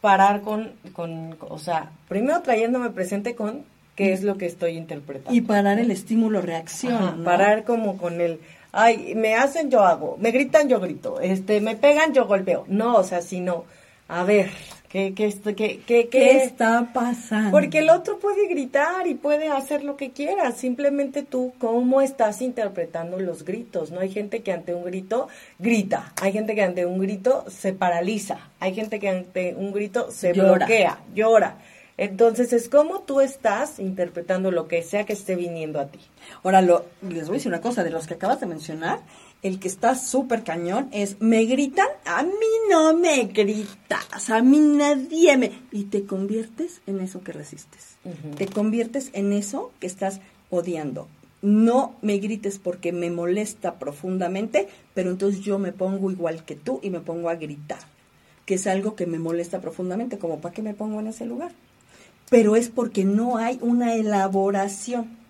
parar 0.00 0.42
con, 0.42 0.72
con, 0.92 1.36
o 1.40 1.58
sea, 1.58 1.90
primero 2.08 2.40
trayéndome 2.42 2.90
presente 2.90 3.34
con 3.34 3.64
qué 3.94 4.12
es 4.12 4.22
lo 4.22 4.36
que 4.38 4.46
estoy 4.46 4.76
interpretando. 4.76 5.34
Y 5.34 5.40
parar 5.40 5.78
el 5.78 5.90
estímulo-reacción. 5.90 7.24
Parar 7.24 7.64
como 7.64 7.96
con 7.96 8.20
el, 8.20 8.40
ay, 8.72 9.14
me 9.14 9.34
hacen, 9.34 9.70
yo 9.70 9.84
hago, 9.84 10.16
me 10.18 10.30
gritan, 10.30 10.68
yo 10.68 10.80
grito, 10.80 11.20
este, 11.20 11.60
me 11.60 11.76
pegan, 11.76 12.12
yo 12.12 12.26
golpeo. 12.26 12.64
No, 12.68 12.96
o 12.96 13.04
sea, 13.04 13.22
sino, 13.22 13.64
a 14.08 14.24
ver, 14.24 14.50
¿Qué, 14.94 15.12
qué, 15.12 15.34
qué, 15.56 15.80
qué, 15.84 16.08
qué 16.08 16.44
está 16.44 16.92
pasando? 16.94 17.50
Porque 17.50 17.80
el 17.80 17.90
otro 17.90 18.20
puede 18.20 18.46
gritar 18.46 19.08
y 19.08 19.14
puede 19.14 19.48
hacer 19.48 19.82
lo 19.82 19.96
que 19.96 20.12
quiera. 20.12 20.52
Simplemente 20.52 21.24
tú, 21.24 21.52
¿cómo 21.58 22.00
estás 22.00 22.40
interpretando 22.40 23.18
los 23.18 23.44
gritos? 23.44 23.90
No 23.90 23.98
hay 23.98 24.12
gente 24.12 24.44
que 24.44 24.52
ante 24.52 24.72
un 24.72 24.84
grito 24.84 25.26
grita. 25.58 26.12
Hay 26.22 26.30
gente 26.30 26.54
que 26.54 26.62
ante 26.62 26.86
un 26.86 27.00
grito 27.00 27.44
se 27.48 27.72
paraliza. 27.72 28.38
Hay 28.60 28.72
gente 28.72 29.00
que 29.00 29.08
ante 29.08 29.56
un 29.56 29.72
grito 29.72 30.12
se 30.12 30.32
bloquea, 30.32 31.00
llora. 31.12 31.58
Entonces 31.96 32.52
es 32.52 32.68
como 32.68 33.00
tú 33.00 33.20
estás 33.20 33.80
interpretando 33.80 34.52
lo 34.52 34.68
que 34.68 34.84
sea 34.84 35.06
que 35.06 35.12
esté 35.12 35.34
viniendo 35.34 35.80
a 35.80 35.86
ti. 35.86 35.98
Ahora, 36.44 36.62
lo, 36.62 36.86
les 37.02 37.26
voy 37.26 37.36
a 37.36 37.38
decir 37.38 37.50
una 37.50 37.60
cosa, 37.60 37.82
de 37.82 37.90
los 37.90 38.06
que 38.06 38.14
acabas 38.14 38.38
de 38.38 38.46
mencionar, 38.46 39.00
el 39.44 39.60
que 39.60 39.68
está 39.68 39.94
súper 39.94 40.42
cañón 40.42 40.88
es, 40.90 41.20
me 41.20 41.44
gritan, 41.44 41.86
a 42.06 42.22
mí 42.22 42.30
no 42.70 42.96
me 42.96 43.24
gritas, 43.24 44.30
a 44.30 44.40
mí 44.40 44.58
nadie 44.58 45.36
me... 45.36 45.52
Y 45.70 45.84
te 45.84 46.06
conviertes 46.06 46.80
en 46.86 47.00
eso 47.00 47.22
que 47.22 47.32
resistes. 47.32 47.96
Te 48.38 48.46
conviertes 48.46 49.10
en 49.12 49.34
eso 49.34 49.70
que 49.80 49.86
estás 49.86 50.20
odiando. 50.48 51.08
No 51.42 51.94
me 52.00 52.16
grites 52.16 52.58
porque 52.58 52.90
me 52.90 53.10
molesta 53.10 53.78
profundamente, 53.78 54.66
pero 54.94 55.10
entonces 55.10 55.42
yo 55.42 55.58
me 55.58 55.72
pongo 55.72 56.10
igual 56.10 56.46
que 56.46 56.56
tú 56.56 56.80
y 56.82 56.88
me 56.88 57.00
pongo 57.00 57.28
a 57.28 57.34
gritar, 57.34 57.80
que 58.46 58.54
es 58.54 58.66
algo 58.66 58.96
que 58.96 59.04
me 59.04 59.18
molesta 59.18 59.60
profundamente, 59.60 60.16
como 60.16 60.40
para 60.40 60.54
qué 60.54 60.62
me 60.62 60.72
pongo 60.72 61.00
en 61.00 61.08
ese 61.08 61.26
lugar. 61.26 61.52
Pero 62.30 62.56
es 62.56 62.70
porque 62.70 63.04
no 63.04 63.36
hay 63.36 63.58
una 63.60 63.94
elaboración 63.94 65.22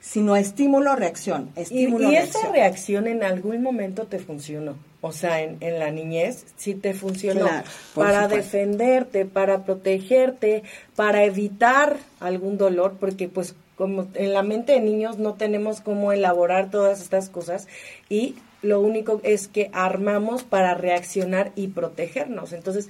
sino 0.00 0.36
estímulo-reacción. 0.36 1.50
Estímulo, 1.56 2.10
y, 2.10 2.16
esa 2.16 2.50
reacción 2.50 3.06
en 3.06 3.22
algún 3.22 3.62
momento 3.62 4.04
te 4.04 4.18
funcionó. 4.18 4.76
O 5.00 5.12
sea, 5.12 5.40
en, 5.42 5.58
la 5.60 5.90
niñez 5.90 6.44
sí 6.56 6.74
te 6.74 6.92
funcionó 6.92 7.46
para 7.94 8.26
defenderte, 8.26 9.26
para 9.26 9.64
protegerte, 9.64 10.64
para 10.96 11.24
evitar 11.24 11.96
algún 12.18 12.58
dolor, 12.58 12.96
porque 12.98 13.28
pues 13.28 13.54
como 13.76 14.08
en 14.14 14.34
la 14.34 14.42
mente 14.42 14.72
de 14.72 14.80
niños 14.80 15.18
no 15.18 15.34
tenemos 15.34 15.80
cómo 15.80 16.10
elaborar 16.12 16.70
todas 16.70 17.00
estas 17.00 17.28
cosas 17.28 17.68
y 18.08 18.34
lo 18.60 18.80
único 18.80 19.20
es 19.22 19.46
que 19.46 19.70
armamos 19.72 20.42
para 20.42 20.74
reaccionar 20.74 21.52
y 21.54 21.68
protegernos. 21.68 22.52
Entonces, 22.52 22.88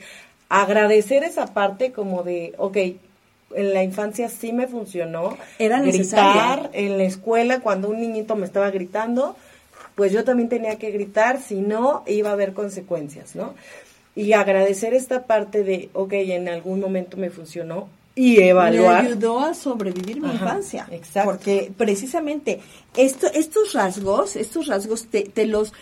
agradecer 0.48 1.24
esa 1.24 1.52
parte 1.52 1.92
como 1.92 2.22
de, 2.22 2.54
ok, 2.56 2.78
en 3.54 3.74
la 3.74 3.82
infancia 3.82 4.28
sí 4.28 4.52
me 4.52 4.66
funcionó. 4.66 5.36
Era 5.58 5.80
gritar 5.80 6.70
en 6.72 6.98
la 6.98 7.04
escuela 7.04 7.60
cuando 7.60 7.88
un 7.88 8.00
niñito 8.00 8.36
me 8.36 8.46
estaba 8.46 8.70
gritando, 8.70 9.36
pues 9.94 10.12
yo 10.12 10.24
también 10.24 10.48
tenía 10.48 10.76
que 10.76 10.90
gritar, 10.90 11.40
si 11.40 11.56
no 11.56 12.04
iba 12.06 12.30
a 12.30 12.34
haber 12.34 12.52
consecuencias, 12.52 13.34
¿no? 13.34 13.54
Y 14.14 14.32
agradecer 14.32 14.94
esta 14.94 15.26
parte 15.26 15.62
de, 15.64 15.90
ok, 15.92 16.12
en 16.14 16.48
algún 16.48 16.80
momento 16.80 17.16
me 17.16 17.30
funcionó 17.30 17.88
y 18.14 18.40
evaluar. 18.40 19.04
Me 19.04 19.10
ayudó 19.10 19.38
a 19.38 19.54
sobrevivir 19.54 20.20
mi 20.20 20.28
infancia. 20.28 20.88
Exacto. 20.90 21.30
Porque 21.30 21.70
precisamente 21.76 22.60
esto, 22.96 23.28
estos 23.32 23.74
rasgos, 23.74 24.34
estos 24.34 24.66
rasgos 24.66 25.06
te, 25.06 25.22
te 25.22 25.46
los, 25.46 25.72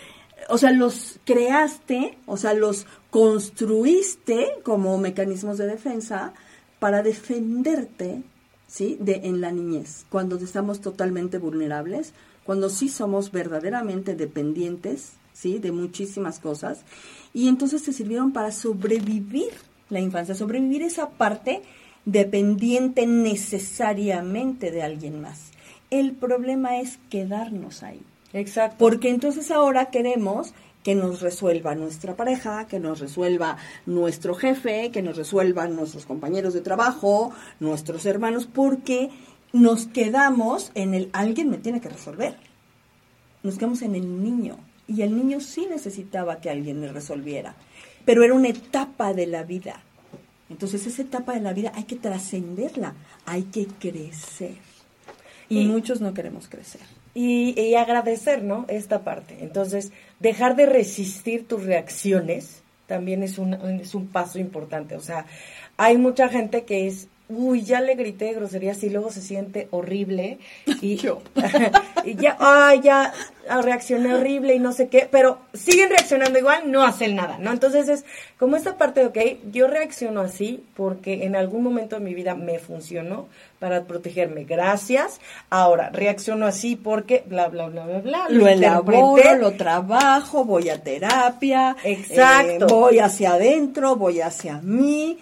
o 0.47 0.59
sea, 0.59 0.71
los 0.71 1.19
creaste, 1.25 2.15
o 2.27 2.37
sea, 2.37 2.53
los 2.53 2.85
construiste 3.09 4.49
como 4.63 4.99
mecanismos 4.99 5.57
de 5.57 5.65
defensa 5.65 6.33
para 6.79 7.03
defenderte, 7.03 8.21
¿sí? 8.67 8.97
De 8.99 9.21
en 9.23 9.41
la 9.41 9.51
niñez, 9.51 10.05
cuando 10.09 10.37
estamos 10.37 10.81
totalmente 10.81 11.37
vulnerables, 11.37 12.13
cuando 12.43 12.69
sí 12.69 12.89
somos 12.89 13.31
verdaderamente 13.31 14.15
dependientes, 14.15 15.13
¿sí? 15.33 15.59
De 15.59 15.71
muchísimas 15.71 16.39
cosas. 16.39 16.81
Y 17.33 17.47
entonces 17.47 17.83
te 17.83 17.93
sirvieron 17.93 18.31
para 18.31 18.51
sobrevivir 18.51 19.51
la 19.89 19.99
infancia, 19.99 20.35
sobrevivir 20.35 20.81
esa 20.81 21.09
parte 21.09 21.61
dependiente 22.05 23.05
necesariamente 23.05 24.71
de 24.71 24.81
alguien 24.81 25.21
más. 25.21 25.51
El 25.89 26.13
problema 26.13 26.79
es 26.79 26.99
quedarnos 27.09 27.83
ahí. 27.83 28.01
Exacto. 28.33 28.77
Porque 28.77 29.09
entonces 29.09 29.51
ahora 29.51 29.85
queremos 29.87 30.53
que 30.87 30.95
nos 30.95 31.19
resuelva 31.19 31.75
nuestra 31.75 32.15
pareja, 32.15 32.65
que 32.65 32.79
nos 32.79 33.01
resuelva 33.01 33.57
nuestro 33.85 34.35
jefe, 34.35 34.89
que 34.89 35.01
nos 35.01 35.17
resuelvan 35.17 35.75
nuestros 35.75 36.05
compañeros 36.05 36.53
de 36.53 36.61
trabajo, 36.61 37.33
nuestros 37.59 38.05
hermanos, 38.05 38.47
porque 38.47 39.09
nos 39.51 39.87
quedamos 39.87 40.71
en 40.75 40.93
el 40.93 41.09
alguien 41.11 41.49
me 41.49 41.57
tiene 41.57 41.81
que 41.81 41.89
resolver. 41.89 42.37
Nos 43.43 43.57
quedamos 43.57 43.81
en 43.81 43.95
el 43.95 44.23
niño 44.23 44.59
y 44.87 45.01
el 45.01 45.13
niño 45.13 45.41
sí 45.41 45.67
necesitaba 45.69 46.39
que 46.39 46.49
alguien 46.49 46.79
le 46.79 46.89
resolviera, 46.89 47.57
pero 48.05 48.23
era 48.23 48.33
una 48.33 48.47
etapa 48.47 49.13
de 49.13 49.27
la 49.27 49.43
vida. 49.43 49.83
Entonces 50.49 50.87
esa 50.87 51.01
etapa 51.01 51.33
de 51.33 51.41
la 51.41 51.51
vida 51.51 51.73
hay 51.75 51.83
que 51.83 51.97
trascenderla, 51.97 52.95
hay 53.25 53.43
que 53.43 53.67
crecer. 53.67 54.55
Y, 55.49 55.65
muchos 55.65 55.99
no 55.99 56.13
queremos 56.13 56.47
crecer. 56.47 56.79
Y, 57.13 57.59
y, 57.59 57.75
agradecer, 57.75 58.43
¿no? 58.43 58.65
Esta 58.67 59.03
parte. 59.03 59.37
Entonces, 59.41 59.91
dejar 60.19 60.55
de 60.55 60.65
resistir 60.67 61.47
tus 61.47 61.63
reacciones 61.63 62.61
también 62.87 63.21
es 63.21 63.37
un, 63.37 63.53
es 63.53 63.93
un 63.93 64.07
paso 64.07 64.39
importante. 64.39 64.95
O 64.95 65.01
sea, 65.01 65.25
hay 65.75 65.97
mucha 65.97 66.29
gente 66.29 66.63
que 66.63 66.87
es 66.87 67.07
uy, 67.29 67.63
ya 67.63 67.81
le 67.81 67.95
grité 67.95 68.33
groserías 68.33 68.81
y 68.83 68.89
luego 68.89 69.11
se 69.11 69.21
siente 69.21 69.67
horrible 69.71 70.39
y, 70.81 70.93
y 72.05 72.15
ya, 72.15 72.37
ay, 72.39 72.81
ya 72.81 73.13
reaccioné 73.61 74.13
horrible 74.13 74.55
y 74.55 74.59
no 74.59 74.73
sé 74.73 74.87
qué, 74.89 75.07
pero 75.09 75.39
siguen 75.53 75.89
reaccionando 75.89 76.37
igual, 76.37 76.69
no 76.71 76.83
hacen 76.83 77.15
nada, 77.15 77.37
¿no? 77.37 77.51
Entonces 77.51 77.87
es 77.87 78.05
como 78.37 78.55
esta 78.55 78.77
parte 78.77 79.01
de, 79.01 79.05
ok, 79.07 79.51
yo 79.51 79.67
reacciono 79.67 80.21
así 80.21 80.63
porque 80.75 81.23
en 81.23 81.35
algún 81.35 81.63
momento 81.63 81.95
de 81.97 82.01
mi 82.01 82.13
vida 82.13 82.35
me 82.35 82.59
funcionó 82.59 83.27
para 83.59 83.85
protegerme, 83.85 84.43
gracias, 84.43 85.19
ahora 85.49 85.89
reacciono 85.89 86.45
así 86.45 86.75
porque 86.75 87.23
bla, 87.25 87.47
bla, 87.47 87.67
bla, 87.67 87.85
bla, 87.85 87.99
bla. 87.99 88.25
Lo, 88.29 88.47
elaboro, 88.47 89.35
lo 89.35 89.53
trabajo, 89.53 90.45
voy 90.45 90.69
a 90.69 90.81
terapia, 90.81 91.75
exacto, 91.83 92.65
eh, 92.65 92.69
voy 92.69 92.99
hacia 92.99 93.33
adentro, 93.33 93.95
voy 93.95 94.21
hacia 94.21 94.59
mí, 94.61 95.17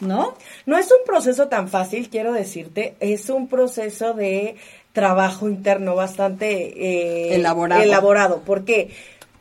¿no? 0.00 0.34
No 0.66 0.78
es 0.78 0.90
un 0.90 1.04
proceso 1.04 1.48
tan 1.48 1.68
fácil, 1.68 2.08
quiero 2.10 2.32
decirte, 2.32 2.96
es 3.00 3.30
un 3.30 3.48
proceso 3.48 4.14
de 4.14 4.56
trabajo 4.92 5.48
interno 5.48 5.94
bastante 5.94 7.30
eh, 7.30 7.34
elaborado. 7.34 7.82
elaborado. 7.82 8.40
¿Por 8.40 8.64
qué? 8.64 8.90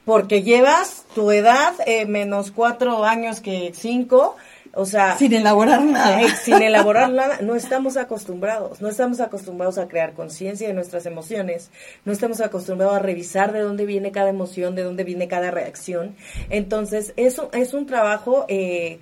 Porque 0.05 0.43
llevas 0.43 1.05
tu 1.15 1.31
edad 1.31 1.73
eh, 1.85 2.05
menos 2.05 2.51
cuatro 2.51 3.03
años 3.03 3.41
que 3.41 3.71
cinco, 3.75 4.35
o 4.73 4.85
sea... 4.85 5.17
Sin 5.17 5.33
elaborar 5.33 5.81
nada. 5.83 6.21
Eh, 6.21 6.29
sin 6.29 6.61
elaborar 6.61 7.09
nada. 7.09 7.39
No 7.41 7.55
estamos 7.55 7.97
acostumbrados. 7.97 8.79
No 8.79 8.87
estamos 8.89 9.19
acostumbrados 9.19 9.79
a 9.79 9.87
crear 9.87 10.13
conciencia 10.13 10.67
de 10.67 10.73
nuestras 10.73 11.05
emociones. 11.07 11.71
No 12.05 12.13
estamos 12.13 12.39
acostumbrados 12.39 12.95
a 12.95 12.99
revisar 12.99 13.51
de 13.51 13.61
dónde 13.61 13.85
viene 13.85 14.11
cada 14.11 14.29
emoción, 14.29 14.75
de 14.75 14.83
dónde 14.83 15.03
viene 15.03 15.27
cada 15.27 15.51
reacción. 15.51 16.15
Entonces, 16.49 17.13
eso 17.17 17.49
es 17.53 17.73
un 17.73 17.87
trabajo 17.87 18.45
eh, 18.47 18.99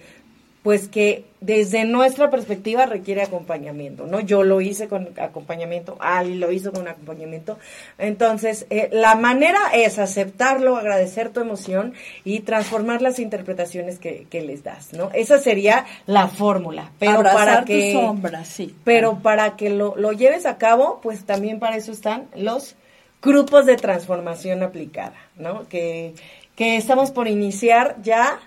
pues 0.64 0.88
que 0.88 1.26
desde 1.46 1.86
nuestra 1.86 2.32
perspectiva 2.32 2.88
requiere 2.88 3.22
acompañamiento, 3.22 4.08
¿no? 4.08 4.20
Yo 4.20 4.44
lo 4.44 4.62
hice 4.62 4.88
con 4.88 5.10
acompañamiento, 5.20 5.96
Ali 6.00 6.36
lo 6.36 6.52
hizo 6.52 6.72
con 6.72 6.88
acompañamiento. 6.88 7.60
Entonces, 8.00 8.66
eh, 8.72 8.90
la 8.92 9.14
manera 9.14 9.60
es 9.72 10.00
aceptarlo, 10.00 10.76
agradecer 10.76 11.30
tu 11.30 11.42
emoción 11.42 11.94
y 12.24 12.40
transformar 12.40 13.04
las 13.04 13.20
interpretaciones 13.20 14.00
que, 14.00 14.26
les 14.32 14.64
das, 14.64 14.94
¿no? 14.94 15.12
Esa 15.14 15.38
sería 15.38 15.86
la 16.08 16.28
fórmula. 16.28 16.92
Pero 16.98 17.22
para 17.22 17.64
que, 17.64 17.94
tu 17.94 18.00
sombra, 18.00 18.44
sí. 18.44 18.76
Pero 18.84 19.20
para 19.20 19.56
que 19.56 19.70
lo, 19.70 19.96
lo 19.96 20.14
lleves 20.14 20.48
a 20.48 20.58
cabo, 20.58 21.00
pues 21.04 21.26
también 21.26 21.60
para 21.60 21.78
eso 21.78 21.92
están 21.92 22.28
los 22.36 22.76
grupos 23.22 23.68
de 23.68 23.76
transformación 23.76 24.64
aplicada, 24.64 25.16
¿no? 25.38 25.68
Que, 25.68 26.16
que 26.56 26.76
estamos 26.76 27.12
por 27.12 27.28
iniciar 27.28 27.98
ya 28.02 28.40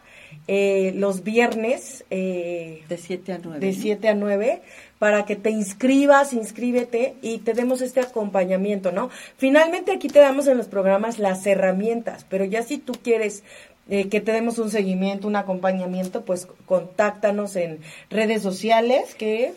eh, 0.47 0.93
los 0.95 1.25
viernes. 1.25 2.05
Eh, 2.11 2.83
de 2.89 2.99
7 2.99 3.33
a 3.33 3.39
9. 3.43 3.61
De 3.61 3.73
7 3.73 4.09
a 4.09 4.15
9 4.15 4.63
para 4.99 5.25
que 5.25 5.37
te 5.37 5.51
inscribas, 5.51 6.33
inscríbete 6.33 7.15
y 7.23 7.39
te 7.39 7.53
demos 7.53 7.83
este 7.83 8.01
acompañamiento, 8.01 8.91
¿no? 8.91 9.11
Finalmente 9.37 9.93
aquí 9.93 10.09
te 10.09 10.19
damos 10.19 10.49
en 10.49 10.57
los 10.57 10.67
programas 10.67 11.21
las 11.21 11.47
herramientas, 11.47 12.27
pero 12.29 12.45
ya 12.45 12.65
si 12.65 12.79
tú 12.79 12.95
quieres 13.01 13.45
eh, 13.89 14.09
que 14.09 14.21
te 14.21 14.33
demos 14.33 14.59
un 14.59 14.71
seguimiento, 14.71 15.29
un 15.29 15.37
acompañamiento, 15.37 16.25
pues 16.25 16.49
contáctanos 16.67 17.57
en 17.57 17.79
redes 18.11 18.43
sociales 18.43 19.15
que... 19.15 19.53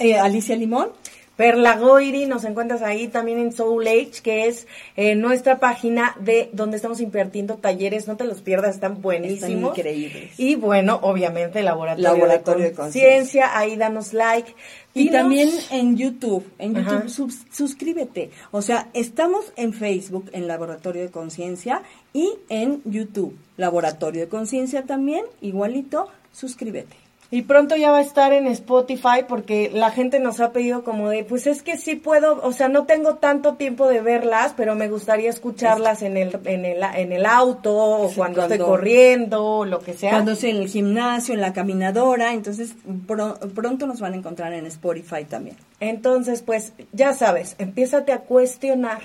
Alicia 0.00 0.54
Limón. 0.54 0.90
Perla 1.38 1.76
Goiri, 1.76 2.26
nos 2.26 2.42
encuentras 2.42 2.82
ahí 2.82 3.06
también 3.06 3.38
en 3.38 3.52
Soul 3.52 3.86
Age, 3.86 4.10
que 4.24 4.48
es 4.48 4.66
eh, 4.96 5.14
nuestra 5.14 5.60
página 5.60 6.16
de 6.18 6.50
donde 6.52 6.74
estamos 6.74 7.00
invirtiendo 7.00 7.54
talleres, 7.58 8.08
no 8.08 8.16
te 8.16 8.24
los 8.24 8.40
pierdas, 8.40 8.74
están 8.74 9.00
buenísimos. 9.00 9.44
Están 9.44 9.86
increíbles. 9.86 10.32
Y 10.36 10.56
bueno, 10.56 10.98
obviamente 11.00 11.62
Laboratorio, 11.62 12.10
Laboratorio 12.12 12.64
de 12.64 12.72
Conciencia, 12.72 13.56
ahí 13.56 13.76
danos 13.76 14.14
like. 14.14 14.52
Y 14.94 15.10
también 15.10 15.48
en 15.70 15.96
YouTube, 15.96 16.44
en 16.58 16.74
YouTube 16.74 17.32
suscríbete. 17.52 18.32
O 18.50 18.60
sea, 18.60 18.88
estamos 18.92 19.52
en 19.54 19.72
Facebook, 19.72 20.28
en 20.32 20.48
Laboratorio 20.48 21.02
de 21.02 21.10
Conciencia, 21.12 21.82
y 22.12 22.32
en 22.48 22.82
YouTube, 22.84 23.38
Laboratorio 23.56 24.22
de 24.22 24.28
Conciencia 24.28 24.86
también, 24.86 25.24
igualito, 25.40 26.08
suscríbete. 26.32 27.07
Y 27.30 27.42
pronto 27.42 27.76
ya 27.76 27.90
va 27.90 27.98
a 27.98 28.00
estar 28.00 28.32
en 28.32 28.46
Spotify 28.46 29.24
porque 29.28 29.70
la 29.70 29.90
gente 29.90 30.18
nos 30.18 30.40
ha 30.40 30.50
pedido 30.50 30.82
como 30.82 31.10
de, 31.10 31.24
pues 31.24 31.46
es 31.46 31.62
que 31.62 31.76
sí 31.76 31.94
puedo, 31.94 32.40
o 32.42 32.52
sea, 32.52 32.70
no 32.70 32.86
tengo 32.86 33.16
tanto 33.16 33.54
tiempo 33.56 33.86
de 33.86 34.00
verlas, 34.00 34.54
pero 34.56 34.74
me 34.74 34.88
gustaría 34.88 35.28
escucharlas 35.28 36.00
en 36.00 36.16
el 36.16 36.40
en 36.46 36.64
el, 36.64 36.82
en 36.82 37.12
el 37.12 37.26
auto 37.26 37.76
o 37.76 38.10
cuando, 38.14 38.42
estoy 38.42 38.58
corriendo, 38.58 39.44
o 39.44 39.64
lo 39.66 39.80
que 39.80 39.92
sea. 39.92 40.12
Cuando 40.12 40.32
estoy 40.32 40.50
en 40.50 40.56
el 40.56 40.68
gimnasio, 40.68 41.34
en 41.34 41.42
la 41.42 41.52
caminadora, 41.52 42.32
entonces 42.32 42.74
pronto 43.06 43.86
nos 43.86 44.00
van 44.00 44.14
a 44.14 44.16
encontrar 44.16 44.54
en 44.54 44.64
Spotify 44.64 45.24
también. 45.28 45.56
Entonces, 45.80 46.40
pues 46.40 46.72
ya 46.92 47.12
sabes, 47.12 47.56
empiézate 47.58 48.12
a 48.12 48.20
cuestionar 48.20 49.02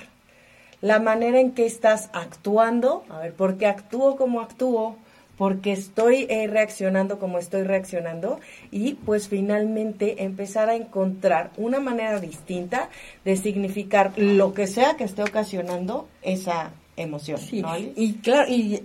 la 0.80 1.00
manera 1.00 1.42
en 1.42 1.52
que 1.52 1.66
estás 1.66 2.10
actuando, 2.14 3.04
a 3.10 3.20
ver, 3.20 3.34
¿por 3.34 3.58
qué 3.58 3.68
actúo 3.68 4.16
como 4.16 4.40
actúo? 4.40 4.96
Porque 5.38 5.72
estoy 5.72 6.28
eh, 6.30 6.48
reaccionando 6.48 7.20
como 7.20 7.40
estoy 7.40 7.64
reaccionando 7.64 8.40
y 8.72 8.94
pues 8.94 9.28
finalmente 9.28 10.24
empezar 10.24 10.70
a 10.70 10.76
encontrar 10.76 11.52
una 11.58 11.80
manera 11.80 12.20
distinta 12.20 12.90
de 13.26 13.38
significar 13.38 14.14
lo 14.18 14.54
que 14.54 14.68
sea 14.68 14.96
que 14.96 15.04
esté 15.04 15.24
ocasionando 15.24 16.08
esa 16.22 16.72
emoción. 16.96 17.40
Y 17.52 18.14
claro, 18.16 18.52
y 18.52 18.78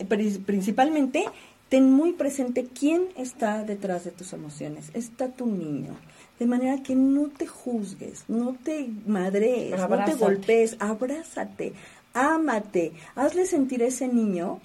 principalmente 0.47 1.25
ten 1.69 1.93
muy 1.93 2.13
presente 2.13 2.67
quién 2.67 3.09
está 3.17 3.63
detrás 3.65 4.05
de 4.05 4.11
tus 4.11 4.33
emociones. 4.33 4.91
Está 4.95 5.29
tu 5.29 5.47
niño. 5.47 5.97
De 6.39 6.47
manera 6.47 6.83
que 6.83 6.95
no 6.95 7.29
te 7.29 7.47
juzgues, 7.47 8.25
no 8.29 8.55
te 8.63 8.89
madrees, 9.07 9.79
no 9.79 10.05
te 10.05 10.15
golpees, 10.15 10.77
abrázate, 10.79 11.73
ámate, 12.15 12.93
hazle 13.17 13.45
sentir 13.45 13.83
a 13.83 13.87
ese 13.87 14.07
niño 14.07 14.61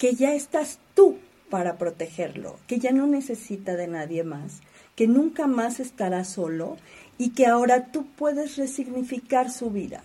que 0.00 0.14
ya 0.14 0.32
estás 0.32 0.78
tú 0.94 1.18
para 1.50 1.76
protegerlo, 1.76 2.56
que 2.66 2.78
ya 2.78 2.90
no 2.90 3.06
necesita 3.06 3.76
de 3.76 3.86
nadie 3.86 4.24
más, 4.24 4.62
que 4.96 5.06
nunca 5.06 5.46
más 5.46 5.78
estará 5.78 6.24
solo 6.24 6.78
y 7.18 7.30
que 7.30 7.46
ahora 7.46 7.92
tú 7.92 8.06
puedes 8.16 8.56
resignificar 8.56 9.50
su 9.50 9.70
vida 9.70 10.02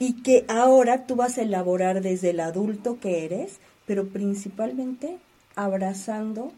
y 0.00 0.22
que 0.22 0.44
ahora 0.48 1.06
tú 1.06 1.14
vas 1.14 1.38
a 1.38 1.42
elaborar 1.42 2.02
desde 2.02 2.30
el 2.30 2.40
adulto 2.40 2.98
que 2.98 3.24
eres, 3.24 3.60
pero 3.86 4.08
principalmente 4.08 5.18
abrazando 5.54 6.50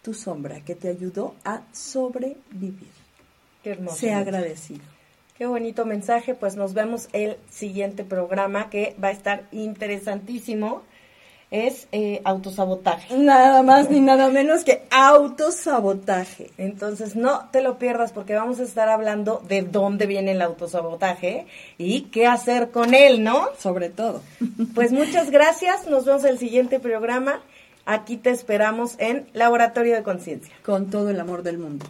tu 0.00 0.14
sombra 0.14 0.64
que 0.64 0.74
te 0.74 0.88
ayudó 0.88 1.34
a 1.44 1.64
sobrevivir. 1.72 2.88
Qué 3.62 3.72
hermoso. 3.72 3.98
Sea 3.98 4.20
agradecido. 4.20 4.84
Qué 5.36 5.44
bonito 5.44 5.84
mensaje, 5.84 6.34
pues 6.34 6.56
nos 6.56 6.72
vemos 6.72 7.10
el 7.12 7.36
siguiente 7.50 8.04
programa 8.04 8.70
que 8.70 8.96
va 9.02 9.08
a 9.08 9.10
estar 9.10 9.46
interesantísimo 9.52 10.82
es 11.56 11.88
eh, 11.92 12.20
autosabotaje. 12.24 13.16
Nada 13.16 13.62
más 13.62 13.90
ni 13.90 14.00
nada 14.00 14.28
menos 14.28 14.64
que 14.64 14.82
autosabotaje. 14.90 16.50
Entonces 16.58 17.16
no 17.16 17.48
te 17.50 17.62
lo 17.62 17.78
pierdas 17.78 18.12
porque 18.12 18.34
vamos 18.34 18.60
a 18.60 18.64
estar 18.64 18.88
hablando 18.88 19.42
de 19.48 19.62
dónde 19.62 20.06
viene 20.06 20.32
el 20.32 20.42
autosabotaje 20.42 21.46
y 21.78 22.02
qué 22.02 22.26
hacer 22.26 22.70
con 22.70 22.94
él, 22.94 23.22
¿no? 23.22 23.48
Sobre 23.58 23.90
todo. 23.90 24.22
Pues 24.74 24.92
muchas 24.92 25.30
gracias, 25.30 25.86
nos 25.86 26.04
vemos 26.04 26.24
en 26.24 26.30
el 26.30 26.38
siguiente 26.38 26.80
programa. 26.80 27.40
Aquí 27.84 28.16
te 28.16 28.30
esperamos 28.30 28.96
en 28.98 29.26
Laboratorio 29.32 29.94
de 29.94 30.02
Conciencia. 30.02 30.54
Con 30.64 30.90
todo 30.90 31.10
el 31.10 31.20
amor 31.20 31.42
del 31.42 31.58
mundo. 31.58 31.86